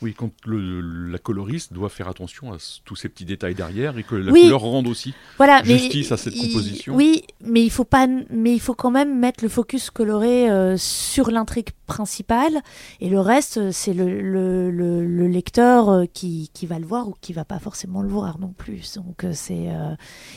Oui, 0.00 0.14
quand 0.16 0.30
le, 0.46 0.80
la 1.10 1.18
coloriste 1.18 1.72
doit 1.72 1.88
faire 1.88 2.08
attention 2.08 2.52
à 2.52 2.56
tous 2.84 2.94
ces 2.94 3.08
petits 3.08 3.24
détails 3.24 3.56
derrière 3.56 3.98
et 3.98 4.04
que 4.04 4.14
la 4.14 4.30
couleur 4.30 4.60
rende 4.60 4.86
aussi 4.86 5.12
voilà, 5.38 5.62
justice 5.64 6.12
à 6.12 6.16
cette 6.16 6.36
composition. 6.36 6.94
Oui, 6.94 7.22
mais 7.40 7.64
il 7.64 7.70
faut 7.70 7.84
pas, 7.84 8.06
mais 8.30 8.54
il 8.54 8.60
faut 8.60 8.74
quand 8.74 8.92
même 8.92 9.18
mettre 9.18 9.42
le 9.42 9.48
focus 9.48 9.90
coloré 9.90 10.48
euh, 10.48 10.76
sur 10.76 11.32
l'intrigue 11.32 11.70
principale 11.86 12.62
et 13.00 13.08
le 13.08 13.18
reste, 13.18 13.72
c'est 13.72 13.92
le, 13.92 14.20
le, 14.20 14.70
le, 14.70 15.26
lecteur 15.26 15.88
euh, 15.88 16.04
qui, 16.06 16.50
qui, 16.54 16.66
va 16.66 16.78
le 16.78 16.86
voir 16.86 17.08
ou 17.08 17.14
qui 17.20 17.32
va 17.32 17.44
pas 17.44 17.58
forcément 17.58 18.02
le 18.02 18.08
voir 18.08 18.38
non 18.38 18.54
plus. 18.56 18.94
Donc 18.94 19.24
euh, 19.24 19.32
c'est, 19.34 19.68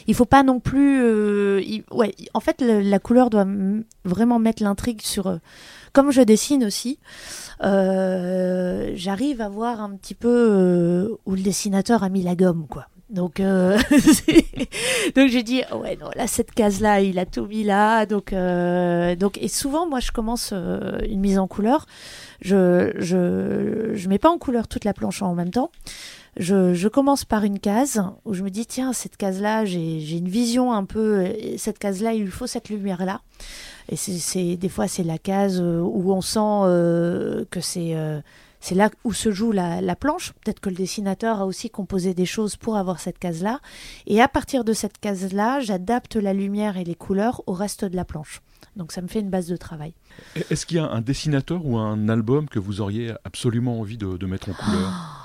il 0.08 0.16
faut 0.16 0.26
pas 0.26 0.42
non 0.42 0.60
plus, 0.60 1.04
ouais, 1.92 2.16
en 2.34 2.40
fait, 2.40 2.62
la 2.62 3.00
couleur 3.00 3.30
doit 3.30 3.46
vraiment 4.06 4.40
mettre 4.40 4.64
l'intrigue 4.64 5.02
sur 5.04 5.40
comme 5.94 6.12
je 6.12 6.22
dessine 6.22 6.64
aussi, 6.64 7.00
euh, 7.64 8.92
j'arrive 8.96 9.42
à 9.42 9.50
voir 9.52 9.82
un 9.82 9.96
petit 9.96 10.16
peu 10.16 10.30
euh, 10.30 11.18
où 11.26 11.36
le 11.36 11.42
dessinateur 11.42 12.04
a 12.04 12.10
mis 12.10 12.24
la 12.24 12.36
gomme, 12.36 12.68
quoi. 12.68 12.88
Donc, 13.10 13.40
euh, 13.42 13.78
donc 15.16 15.28
j'ai 15.28 15.44
dit 15.44 15.64
ouais 15.78 15.98
non 15.98 16.10
là 16.16 16.28
cette 16.28 16.52
case 16.52 16.80
là 16.80 17.02
il 17.02 17.20
a 17.20 17.26
tout 17.26 17.46
mis 17.46 17.66
là. 17.66 18.06
Donc 18.06 18.34
donc 19.20 19.38
et 19.38 19.50
souvent 19.50 19.86
moi 19.86 20.00
je 20.00 20.12
commence 20.12 20.54
une 20.54 21.20
mise 21.20 21.38
en 21.38 21.46
couleur. 21.46 21.88
Je 22.40 22.94
je 23.00 23.92
je 23.94 24.08
mets 24.08 24.18
pas 24.18 24.30
en 24.30 24.38
couleur 24.38 24.70
toute 24.70 24.86
la 24.86 24.94
planche 24.94 25.22
en 25.22 25.36
même 25.36 25.52
temps. 25.52 25.72
Je, 26.38 26.88
commence 26.88 27.26
par 27.26 27.44
une 27.44 27.60
case 27.60 28.02
où 28.24 28.34
je 28.34 28.44
me 28.44 28.50
dis 28.50 28.66
tiens 28.66 28.94
cette 28.94 29.18
case 29.18 29.42
là 29.42 29.66
j'ai 29.66 30.18
une 30.18 30.30
vision 30.30 30.72
un 30.72 30.86
peu 30.86 31.26
cette 31.58 31.78
case 31.78 32.02
là 32.02 32.14
il 32.14 32.24
lui 32.24 32.32
faut 32.32 32.48
cette 32.48 32.70
lumière 32.70 33.04
là 33.04 33.20
et 33.90 33.98
c'est 33.98 34.56
des 34.56 34.70
fois 34.70 34.88
c'est 34.88 35.04
la 35.04 35.18
case 35.18 35.60
euh, 35.62 35.82
où 35.82 36.12
on 36.14 36.22
sent 36.22 36.40
euh, 36.40 37.44
que 37.52 37.60
c'est 37.60 37.92
euh, 37.96 38.22
c'est 38.62 38.76
là 38.76 38.90
où 39.04 39.12
se 39.12 39.32
joue 39.32 39.52
la, 39.52 39.82
la 39.82 39.96
planche. 39.98 40.32
Peut-être 40.44 40.62
que 40.62 40.70
le 40.70 40.76
dessinateur 40.76 41.42
a 41.42 41.46
aussi 41.46 41.70
composé 41.70 42.14
des 42.14 42.26
choses 42.26 42.56
pour 42.56 42.78
avoir 42.78 43.00
cette 43.00 43.20
case-là. 43.20 43.60
Et 44.08 44.22
à 44.22 44.28
partir 44.30 44.64
de 44.64 44.72
cette 44.72 45.00
case-là, 45.00 45.60
j'adapte 45.60 46.16
la 46.16 46.34
lumière 46.34 46.78
et 46.78 46.86
les 46.86 46.96
couleurs 46.96 47.42
au 47.48 47.54
reste 47.54 47.84
de 47.84 47.96
la 47.96 48.06
planche. 48.06 48.42
Donc 48.76 48.92
ça 48.92 49.02
me 49.02 49.08
fait 49.08 49.20
une 49.20 49.30
base 49.30 49.48
de 49.48 49.58
travail. 49.58 49.94
Est-ce 50.50 50.66
qu'il 50.66 50.78
y 50.78 50.80
a 50.80 50.90
un 50.90 51.02
dessinateur 51.02 51.66
ou 51.66 51.78
un 51.78 52.08
album 52.08 52.48
que 52.48 52.60
vous 52.60 52.80
auriez 52.80 53.14
absolument 53.26 53.80
envie 53.80 53.98
de, 53.98 54.16
de 54.16 54.26
mettre 54.26 54.50
en 54.50 54.54
couleur? 54.54 55.18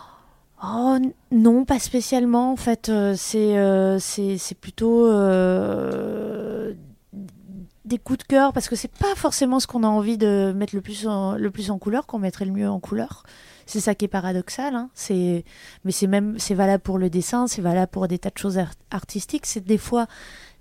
Oh 0.65 0.97
non, 1.31 1.67
pas 1.67 1.79
spécialement. 1.79 2.53
En 2.53 2.57
fait, 2.57 2.89
euh, 2.89 3.15
c'est 3.17 3.59
euh, 3.59 3.99
c'est 3.99 4.59
plutôt 4.59 5.07
euh, 5.07 6.46
des 7.87 7.99
coups 7.99 8.19
de 8.19 8.25
cœur 8.25 8.53
parce 8.53 8.69
que 8.69 8.77
c'est 8.77 8.91
pas 8.91 9.15
forcément 9.15 9.61
ce 9.61 9.67
qu'on 9.67 9.83
a 9.85 9.89
envie 9.89 10.19
de 10.19 10.53
mettre 10.55 10.75
le 10.75 10.83
plus 10.83 11.07
en, 11.07 11.37
le 11.37 11.51
plus 11.51 11.71
en 11.71 11.79
couleur 11.79 12.07
qu'on 12.07 12.19
mettrait 12.19 12.45
le 12.45 12.53
mieux 12.53 12.69
en 12.69 12.81
couleur. 12.81 13.23
C'est 13.65 13.81
ça 13.81 13.95
qui 13.95 14.05
est 14.05 14.09
paradoxal. 14.09 14.75
Hein. 14.75 14.91
C'est 14.95 15.45
mais 15.85 15.93
c'est 15.93 16.07
même 16.07 16.35
c'est 16.39 16.55
valable 16.55 16.83
pour 16.83 16.99
le 16.99 17.09
dessin, 17.11 17.47
c'est 17.47 17.63
valable 17.63 17.91
pour 17.91 18.07
des 18.09 18.19
tas 18.19 18.31
de 18.31 18.39
choses 18.39 18.59
art- 18.59 18.75
artistiques. 18.91 19.47
C'est 19.47 19.65
des 19.65 19.79
fois 19.79 20.07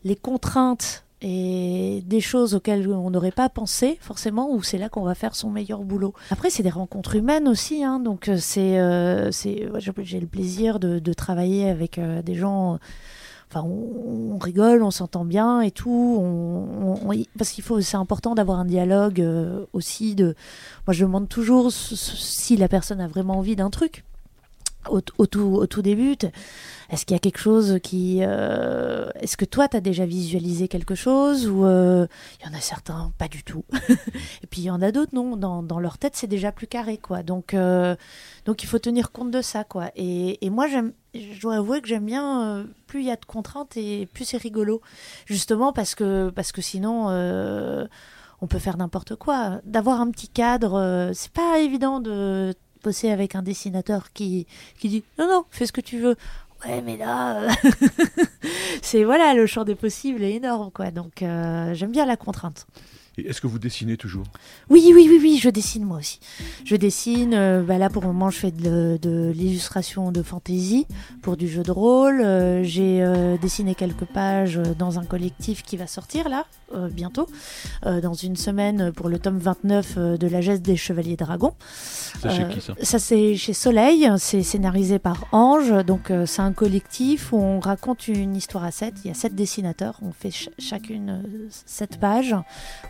les 0.03 0.15
contraintes 0.15 1.03
et 1.21 2.03
des 2.05 2.21
choses 2.21 2.53
auxquelles 2.53 2.88
on 2.89 3.09
n'aurait 3.09 3.31
pas 3.31 3.49
pensé 3.49 3.97
forcément, 4.01 4.51
où 4.51 4.61
c'est 4.61 4.77
là 4.77 4.89
qu'on 4.89 5.03
va 5.03 5.15
faire 5.15 5.35
son 5.35 5.49
meilleur 5.49 5.81
boulot. 5.83 6.13
Après, 6.29 6.51
c'est 6.51 6.61
des 6.61 6.69
rencontres 6.69 7.15
humaines 7.15 7.47
aussi, 7.47 7.83
hein, 7.83 7.99
donc 7.99 8.27
euh, 8.27 8.38
c'est, 8.38 8.77
euh, 8.77 9.31
c'est, 9.31 9.67
j'ai 9.79 10.19
le 10.19 10.27
plaisir 10.27 10.79
de, 10.79 10.99
de 10.99 11.13
travailler 11.13 11.69
avec 11.69 11.97
euh, 11.97 12.21
des 12.21 12.35
gens. 12.35 12.77
Enfin, 13.49 13.62
on, 13.65 14.38
rigole, 14.38 14.84
on 14.84 14.91
s'entend 14.91 15.23
bien 15.25 15.62
et 15.62 15.71
tout. 15.71 16.17
On, 16.19 17.10
parce 17.38 17.51
qu'il 17.51 17.63
faut, 17.63 17.79
c'est 17.81 17.97
important 17.97 18.36
d'avoir 18.36 18.60
un 18.60 18.65
dialogue 18.65 19.21
euh, 19.21 19.65
aussi. 19.73 20.15
De, 20.15 20.36
moi, 20.88 20.93
je 20.93 21.05
demande 21.05 21.29
toujours 21.29 21.71
si 21.71 22.58
la 22.58 22.67
personne 22.67 22.99
a 22.99 23.08
vraiment 23.08 23.38
envie 23.38 23.55
d'un 23.55 23.69
truc. 23.69 24.03
Au, 24.88 25.01
tout, 25.01 25.41
au 25.41 25.65
tout 25.65 25.81
début, 25.81 26.15
est-ce 26.91 27.08
qu'il 27.08 27.15
y 27.15 27.17
a 27.17 27.19
quelque 27.19 27.39
chose 27.39 27.79
qui... 27.81 28.19
euh, 28.21 29.10
Est-ce 29.19 29.36
que 29.36 29.45
toi, 29.45 29.67
tu 29.67 29.77
as 29.77 29.81
déjà 29.81 30.05
visualisé 30.05 30.67
quelque 30.67 30.93
chose 30.93 31.47
Ou 31.47 31.65
euh, 31.65 32.05
il 32.39 32.45
y 32.45 32.49
en 32.53 32.55
a 32.55 32.62
certains, 32.62 33.12
pas 33.17 33.27
du 33.27 33.43
tout. 33.43 33.63
Et 33.89 34.47
puis 34.47 34.62
il 34.62 34.65
y 34.65 34.69
en 34.69 34.84
a 34.84 34.91
d'autres, 34.91 35.15
non. 35.15 35.38
Dans, 35.38 35.63
dans 35.63 35.79
leur 35.79 35.97
tête, 35.97 36.15
c'est 36.15 36.27
déjà 36.27 36.51
plus 36.51 36.67
carré, 36.67 36.99
quoi. 36.99 37.23
Donc, 37.23 37.55
donc 38.45 38.62
il 38.63 38.67
faut 38.67 38.77
tenir 38.77 39.12
compte 39.12 39.31
de 39.31 39.41
ça, 39.41 39.63
quoi. 39.63 39.89
Et, 39.95 40.45
et 40.45 40.51
moi, 40.51 40.67
j'aime, 40.67 40.93
je 41.34 41.41
dois 41.41 41.56
avouer 41.56 41.82
que 41.82 41.88
j'aime 41.88 42.06
bien, 42.06 42.43
euh, 42.43 42.63
plus 42.88 43.01
il 43.01 43.06
y 43.08 43.12
a 43.12 43.15
de 43.15 43.25
contraintes 43.25 43.78
et 43.78 44.08
plus 44.13 44.25
c'est 44.25 44.38
rigolo. 44.38 44.82
Justement 45.25 45.73
parce 45.73 45.95
que, 45.95 46.32
sinon... 46.60 47.10
euh, 47.10 47.88
on 48.41 48.47
peut 48.47 48.60
faire 48.60 48.75
n'importe 48.75 49.15
quoi. 49.15 49.62
D'avoir 49.63 50.01
un 50.01 50.12
petit 50.12 50.28
cadre, 50.28 50.73
euh, 50.75 51.12
c'est 51.13 51.32
pas 51.32 51.60
évident 51.60 52.01
de 52.01 52.54
bosser 52.84 53.10
avec 53.10 53.34
un 53.34 53.41
dessinateur 53.41 54.12
qui, 54.12 54.45
dit 54.84 55.04
non, 55.17 55.28
non, 55.28 55.45
fais 55.51 55.65
ce 55.65 55.71
que 55.71 55.82
tu 55.82 55.99
veux. 55.99 56.17
Ouais, 56.65 56.82
mais 56.82 56.97
là, 56.97 57.47
c'est 58.82 59.06
voilà, 59.06 59.34
le 59.34 59.45
champ 59.47 59.63
des 59.63 59.75
possibles 59.75 60.21
est 60.21 60.34
énorme, 60.34 60.69
quoi. 60.69 60.91
Donc, 60.91 61.19
j'aime 61.19 61.91
bien 61.91 62.06
la 62.06 62.17
contrainte. 62.17 62.67
Et 63.17 63.30
est-ce 63.30 63.39
que 63.39 63.47
vous 63.47 63.60
dessinez 63.60 63.95
toujours? 63.95 64.25
Oui, 64.69 64.91
oui, 64.93 65.08
oui, 65.10 65.19
oui, 65.21 65.39
je 65.41 65.49
dessine 65.49 65.86
moi 65.86 65.99
aussi. 65.99 66.19
Je 66.65 66.75
dessine, 66.75 67.34
euh, 67.34 67.62
bah 67.63 67.78
là 67.78 67.89
pour 67.89 68.01
le 68.01 68.10
moment 68.10 68.30
je 68.30 68.38
fais 68.39 68.51
de, 68.51 68.99
de 69.01 69.32
l'illustration 69.34 70.12
de 70.12 70.21
fantasy 70.21 70.86
pour 71.21 71.38
du 71.38 71.47
jeu 71.47 71.63
de 71.63 71.71
rôle. 71.71 72.21
Euh, 72.21 72.63
J'ai 72.63 73.01
euh, 73.01 73.38
dessiné 73.38 73.73
quelques 73.73 74.04
pages 74.06 74.60
dans 74.78 74.99
un 74.99 75.06
collectif 75.06 75.63
qui 75.63 75.78
va 75.78 75.88
sortir 75.88 76.28
là, 76.30 76.45
bientôt, 76.91 77.28
dans 77.86 78.13
une 78.15 78.36
semaine 78.36 78.91
pour 78.91 79.08
le 79.08 79.17
tome 79.19 79.38
29 79.38 79.93
euh, 79.97 80.17
de 80.17 80.28
la 80.28 80.41
geste 80.41 80.62
des 80.62 80.75
Chevaliers 80.75 81.15
Dragons. 81.15 81.54
Ça 82.19 82.30
chez 82.30 82.47
qui 82.49 82.60
ça? 82.62 82.73
Ça 82.82 82.99
c'est 82.99 83.36
chez 83.38 83.54
Soleil, 83.54 84.10
c'est 84.17 84.43
scénarisé 84.43 84.99
par 84.99 85.25
Ange, 85.32 85.71
donc 85.86 86.12
c'est 86.25 86.41
un 86.41 86.51
collectif 86.54 87.32
où 87.32 87.38
on 87.38 87.60
raconte 87.60 88.08
une 88.10 88.36
histoire 88.36 88.63
à 88.65 88.71
sept. 88.71 88.95
Il 89.04 89.08
y 89.08 89.12
a 89.12 89.13
sept 89.13 89.36
dessinateurs, 89.36 89.99
on 90.01 90.12
fait 90.12 90.32
ch- 90.32 90.49
chacune 90.60 91.23
sept 91.65 91.97
pages 91.99 92.36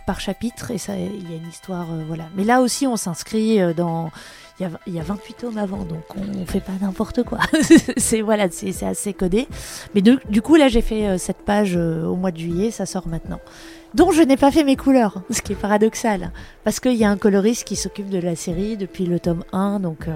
par 0.07 0.14
chapitre 0.19 0.71
et 0.71 0.77
ça, 0.77 0.97
il 0.97 1.29
y 1.29 1.33
a 1.33 1.37
une 1.37 1.49
histoire, 1.49 1.87
euh, 1.91 2.03
voilà. 2.07 2.25
Mais 2.35 2.43
là 2.43 2.61
aussi 2.61 2.87
on 2.87 2.97
s'inscrit 2.97 3.61
euh, 3.61 3.73
dans, 3.73 4.11
il 4.59 4.69
y, 4.87 4.91
y 4.91 4.99
a 4.99 5.03
28 5.03 5.33
tomes 5.37 5.57
avant, 5.57 5.83
donc 5.83 6.03
on 6.15 6.45
fait 6.45 6.59
pas 6.59 6.73
n'importe 6.81 7.23
quoi. 7.23 7.39
c'est 7.97 8.21
voilà, 8.21 8.47
c'est 8.51 8.83
assez 8.83 9.13
codé. 9.13 9.47
Mais 9.93 10.01
du 10.01 10.41
coup 10.41 10.55
là 10.55 10.67
j'ai 10.67 10.81
fait 10.81 11.07
euh, 11.07 11.17
cette 11.17 11.39
page 11.39 11.75
au 11.75 12.15
mois 12.15 12.31
de 12.31 12.37
juillet, 12.37 12.71
ça 12.71 12.85
sort 12.85 13.07
maintenant. 13.07 13.39
Dont 13.93 14.11
je 14.11 14.21
n'ai 14.21 14.37
pas 14.37 14.51
fait 14.51 14.63
mes 14.63 14.75
couleurs, 14.75 15.21
ce 15.29 15.41
qui 15.41 15.53
est 15.53 15.55
paradoxal. 15.55 16.31
Parce 16.63 16.79
qu'il 16.79 16.95
y 16.95 17.05
a 17.05 17.09
un 17.09 17.17
coloriste 17.17 17.65
qui 17.65 17.75
s'occupe 17.75 18.09
de 18.09 18.19
la 18.19 18.35
série 18.35 18.77
depuis 18.77 19.05
le 19.05 19.19
tome 19.19 19.43
1, 19.53 19.79
donc, 19.79 20.07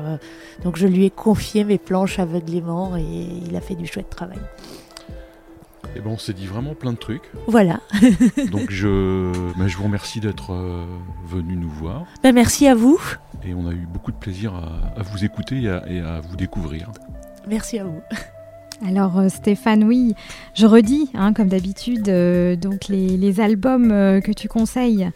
donc 0.64 0.78
je 0.78 0.88
lui 0.88 1.06
ai 1.06 1.10
confié 1.10 1.64
mes 1.64 1.78
planches 1.78 2.20
aveuglément 2.20 2.98
et 2.98 3.28
il 3.48 3.56
a 3.56 3.62
fait 3.62 3.76
du 3.76 3.88
chouette 3.88 4.10
travail. 4.10 4.40
Eh 5.96 6.02
ben, 6.02 6.12
on 6.12 6.18
s'est 6.18 6.34
dit 6.34 6.46
vraiment 6.46 6.76
plein 6.76 6.94
de 6.94 6.98
trucs. 6.98 7.32
Voilà. 7.48 7.80
Donc 8.52 8.70
je, 8.70 9.32
ben, 9.58 9.68
je 9.68 9.78
vous 9.78 9.84
remercie 9.84 10.20
d'être 10.20 10.54
euh, 10.54 10.86
venu 11.26 11.56
nous 11.56 11.70
voir. 11.70 12.06
Ben, 12.24 12.34
merci 12.34 12.68
à 12.68 12.76
vous. 12.76 13.00
Et 13.44 13.54
on 13.54 13.68
a 13.68 13.72
eu 13.72 13.88
beaucoup 13.92 14.12
de 14.12 14.18
plaisir 14.18 14.54
à, 14.54 15.00
à 15.00 15.04
vous 15.04 15.26
écouter 15.26 15.62
et 15.62 15.70
à, 15.70 15.84
et 15.90 16.00
à 16.00 16.20
vous 16.22 16.36
découvrir. 16.36 16.92
Merci 17.48 17.80
à 17.80 17.84
vous. 17.86 18.02
Alors 18.88 19.20
euh, 19.20 19.30
Stéphane, 19.30 19.84
oui, 19.84 20.16
je 20.54 20.66
redis, 20.66 21.10
hein, 21.14 21.34
comme 21.34 21.50
d'habitude, 21.50 22.08
euh, 22.08 22.56
donc 22.56 22.88
les, 22.88 23.18
les 23.18 23.42
albums 23.42 23.92
euh, 23.92 24.22
que 24.22 24.32
tu 24.32 24.48
conseilles. 24.48 25.10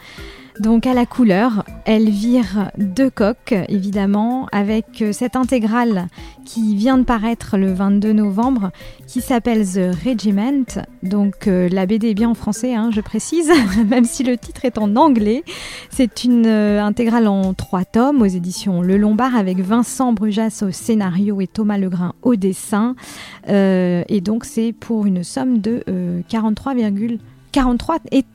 Donc 0.60 0.86
à 0.86 0.94
la 0.94 1.06
couleur, 1.06 1.64
Elvire 1.86 2.72
de 2.78 3.10
Coq, 3.10 3.54
évidemment, 3.70 4.48
avec 4.52 5.02
euh, 5.02 5.12
cette 5.12 5.36
intégrale 5.36 6.08
qui 6.46 6.76
vient 6.76 7.00
de 7.00 7.04
paraître 7.04 7.58
le 7.58 7.74
22 7.74 8.14
novembre, 8.14 8.72
qui 9.08 9.22
s'appelle 9.22 9.66
The 9.66 9.96
Regiment. 10.06 10.66
Donc 11.02 11.48
euh, 11.48 11.70
la 11.70 11.86
BD 11.88 12.10
est 12.10 12.14
bien 12.14 12.30
en 12.30 12.34
français, 12.36 12.76
hein, 12.76 12.92
je 12.92 13.02
précise, 13.02 13.52
même 13.88 14.06
si 14.06 14.24
le 14.24 14.38
titre 14.38 14.66
est 14.66 14.78
en 14.78 14.96
anglais. 14.96 15.44
C'est 15.90 16.24
une 16.24 16.46
euh, 16.46 16.84
intégrale 16.84 17.28
en 17.28 17.54
trois 17.54 17.84
tomes 17.84 18.22
aux 18.22 18.26
éditions 18.26 18.82
Le 18.82 18.98
Lombard 18.98 19.36
avec 19.36 19.60
Vincent 19.60 20.14
Brujas 20.14 20.64
au 20.68 20.72
scénario 20.72 21.42
et 21.42 21.48
Thomas 21.48 21.78
Legrain 21.78 22.14
au 22.22 22.36
dessin. 22.36 22.96
Et 23.48 24.22
donc 24.22 24.46
c'est 24.46 24.74
pour 24.74 25.06
une 25.06 25.24
somme 25.24 25.60
de 25.60 25.84
euh, 25.90 26.22
43,43 26.30 27.98
et 28.12 28.26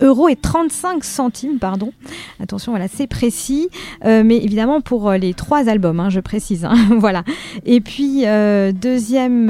euros 0.00 0.28
et 0.28 0.36
35 0.36 1.04
centimes, 1.04 1.58
pardon. 1.58 1.92
Attention, 2.40 2.72
voilà, 2.72 2.88
c'est 2.88 3.06
précis. 3.06 3.68
Euh, 4.04 4.22
mais 4.24 4.36
évidemment 4.36 4.80
pour 4.80 5.08
euh, 5.08 5.16
les 5.16 5.34
trois 5.34 5.68
albums, 5.68 6.00
hein, 6.00 6.10
je 6.10 6.20
précise. 6.20 6.64
hein, 6.64 6.74
voilà. 6.98 7.24
Et 7.64 7.80
puis 7.80 8.22
euh, 8.24 8.72
deuxième, 8.72 9.48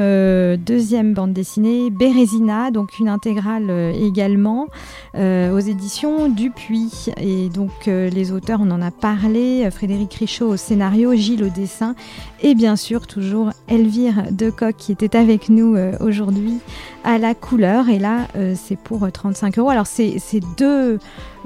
deuxième 0.56 1.14
bande 1.14 1.32
dessinée, 1.32 1.90
Bérésina, 1.90 2.70
donc 2.70 2.98
une 2.98 3.08
intégrale 3.08 3.70
également 4.00 4.66
aux 5.14 5.58
éditions 5.58 6.28
Dupuis. 6.28 7.10
Et 7.20 7.48
donc 7.48 7.86
les 7.86 8.32
auteurs, 8.32 8.60
on 8.62 8.70
en 8.70 8.82
a 8.82 8.90
parlé, 8.90 9.68
Frédéric 9.70 10.14
Richaud 10.14 10.48
au 10.48 10.56
scénario, 10.56 11.14
Gilles 11.14 11.44
au 11.44 11.48
dessin, 11.48 11.94
et 12.42 12.54
bien 12.54 12.76
sûr 12.76 13.06
toujours 13.06 13.50
Elvire 13.68 14.24
Decoq 14.30 14.76
qui 14.76 14.92
était 14.92 15.16
avec 15.16 15.48
nous 15.48 15.76
aujourd'hui 16.00 16.58
à 17.04 17.18
la 17.18 17.34
couleur. 17.34 17.88
Et 17.88 17.98
là, 17.98 18.28
c'est 18.54 18.78
pour 18.78 19.04
euh, 19.04 19.10
35 19.10 19.58
euros. 19.58 19.70
Alors 19.70 19.86
c'est 19.86 20.37
c'est 20.38 20.56
deux, 20.56 20.98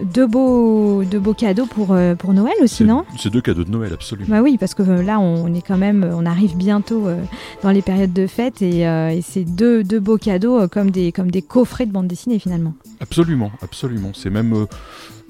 deux, 0.02 0.26
beaux, 0.26 1.05
deux 1.05 1.18
beaux 1.18 1.35
cadeaux 1.35 1.66
pour, 1.66 1.92
euh, 1.92 2.14
pour 2.14 2.33
Noël 2.33 2.55
aussi, 2.62 2.85
non? 2.85 3.05
c'est 3.18 3.31
deux 3.31 3.40
cadeaux 3.40 3.64
de 3.64 3.70
Noël, 3.70 3.92
absolument. 3.92 4.28
bah 4.28 4.42
oui, 4.42 4.57
parce 4.59 4.74
que 4.74 4.83
euh, 4.83 5.02
là, 5.02 5.18
on 5.20 5.52
est 5.55 5.62
quand 5.62 5.78
même, 5.78 6.09
on 6.12 6.26
arrive 6.26 6.57
bientôt 6.57 7.07
euh, 7.07 7.22
dans 7.62 7.70
les 7.70 7.83
périodes 7.83 8.12
de 8.12 8.26
fête 8.26 8.62
et, 8.62 8.81
et 8.81 9.22
c'est 9.22 9.44
deux, 9.44 9.85
deux 9.85 10.00
beaux 10.00 10.18
cadeaux 10.18 10.68
comme, 10.68 10.90
des, 10.90 11.12
comme 11.12 11.31
des 11.31 11.42
coffrets 11.42 11.87
de 11.87 11.92
bande 11.92 12.07
dessinée 12.07 12.38
finalement. 12.38 12.74
Absolument, 13.00 13.50
absolument. 13.62 14.12
C'est 14.14 14.31
même 14.31 14.66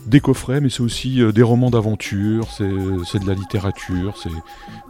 des 0.06 0.20
coffrets, 0.20 0.60
mais 0.60 0.68
c'est 0.68 0.80
aussi 0.82 1.20
des 1.32 1.42
romans 1.42 1.70
d'aventure, 1.70 2.48
c'est 2.50 2.64
de 2.64 3.26
la 3.26 3.34
littérature, 3.34 4.16
c'est 4.20 4.30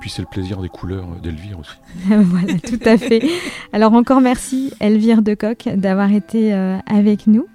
puis 0.01 0.11
c'est 0.11 0.23
le 0.23 0.29
plaisir 0.31 0.61
des 0.63 0.69
couleurs 0.69 1.07
d'Elvire 1.23 1.59
aussi. 1.61 1.77
voilà, 2.07 2.55
tout 2.59 2.81
à 2.85 2.97
fait. 2.97 3.23
Alors 3.73 3.93
encore 3.93 4.21
merci 4.21 4.73
Elvire 4.81 5.23
Decoq 5.23 5.69
d'avoir 5.77 6.11
été 6.13 6.53
avec 6.53 7.27
nous 7.27 7.47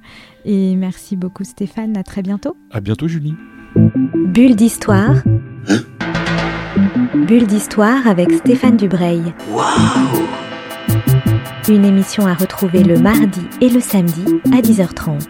et 0.46 0.76
merci 0.76 1.16
beaucoup 1.16 1.44
Stéphane, 1.44 1.98
à 1.98 2.04
très 2.04 2.22
bientôt. 2.22 2.56
À 2.72 2.82
bientôt 2.82 3.08
Julie. 3.08 3.36
Bulle 3.76 4.56
d'histoire. 4.56 5.16
Hein 5.68 5.80
Bulle 7.16 7.48
d'histoire 7.48 8.08
avec 8.08 8.32
Stéphane 8.32 8.78
Dubreuil. 8.78 9.34
Waouh 9.52 9.66
Une 11.70 11.86
émission 11.86 12.26
à 12.26 12.34
retrouver 12.34 12.84
le 12.84 12.98
mardi 13.00 13.42
et 13.62 13.70
le 13.70 13.80
samedi 13.80 14.24
à 14.54 14.62
10h30. 14.62 15.24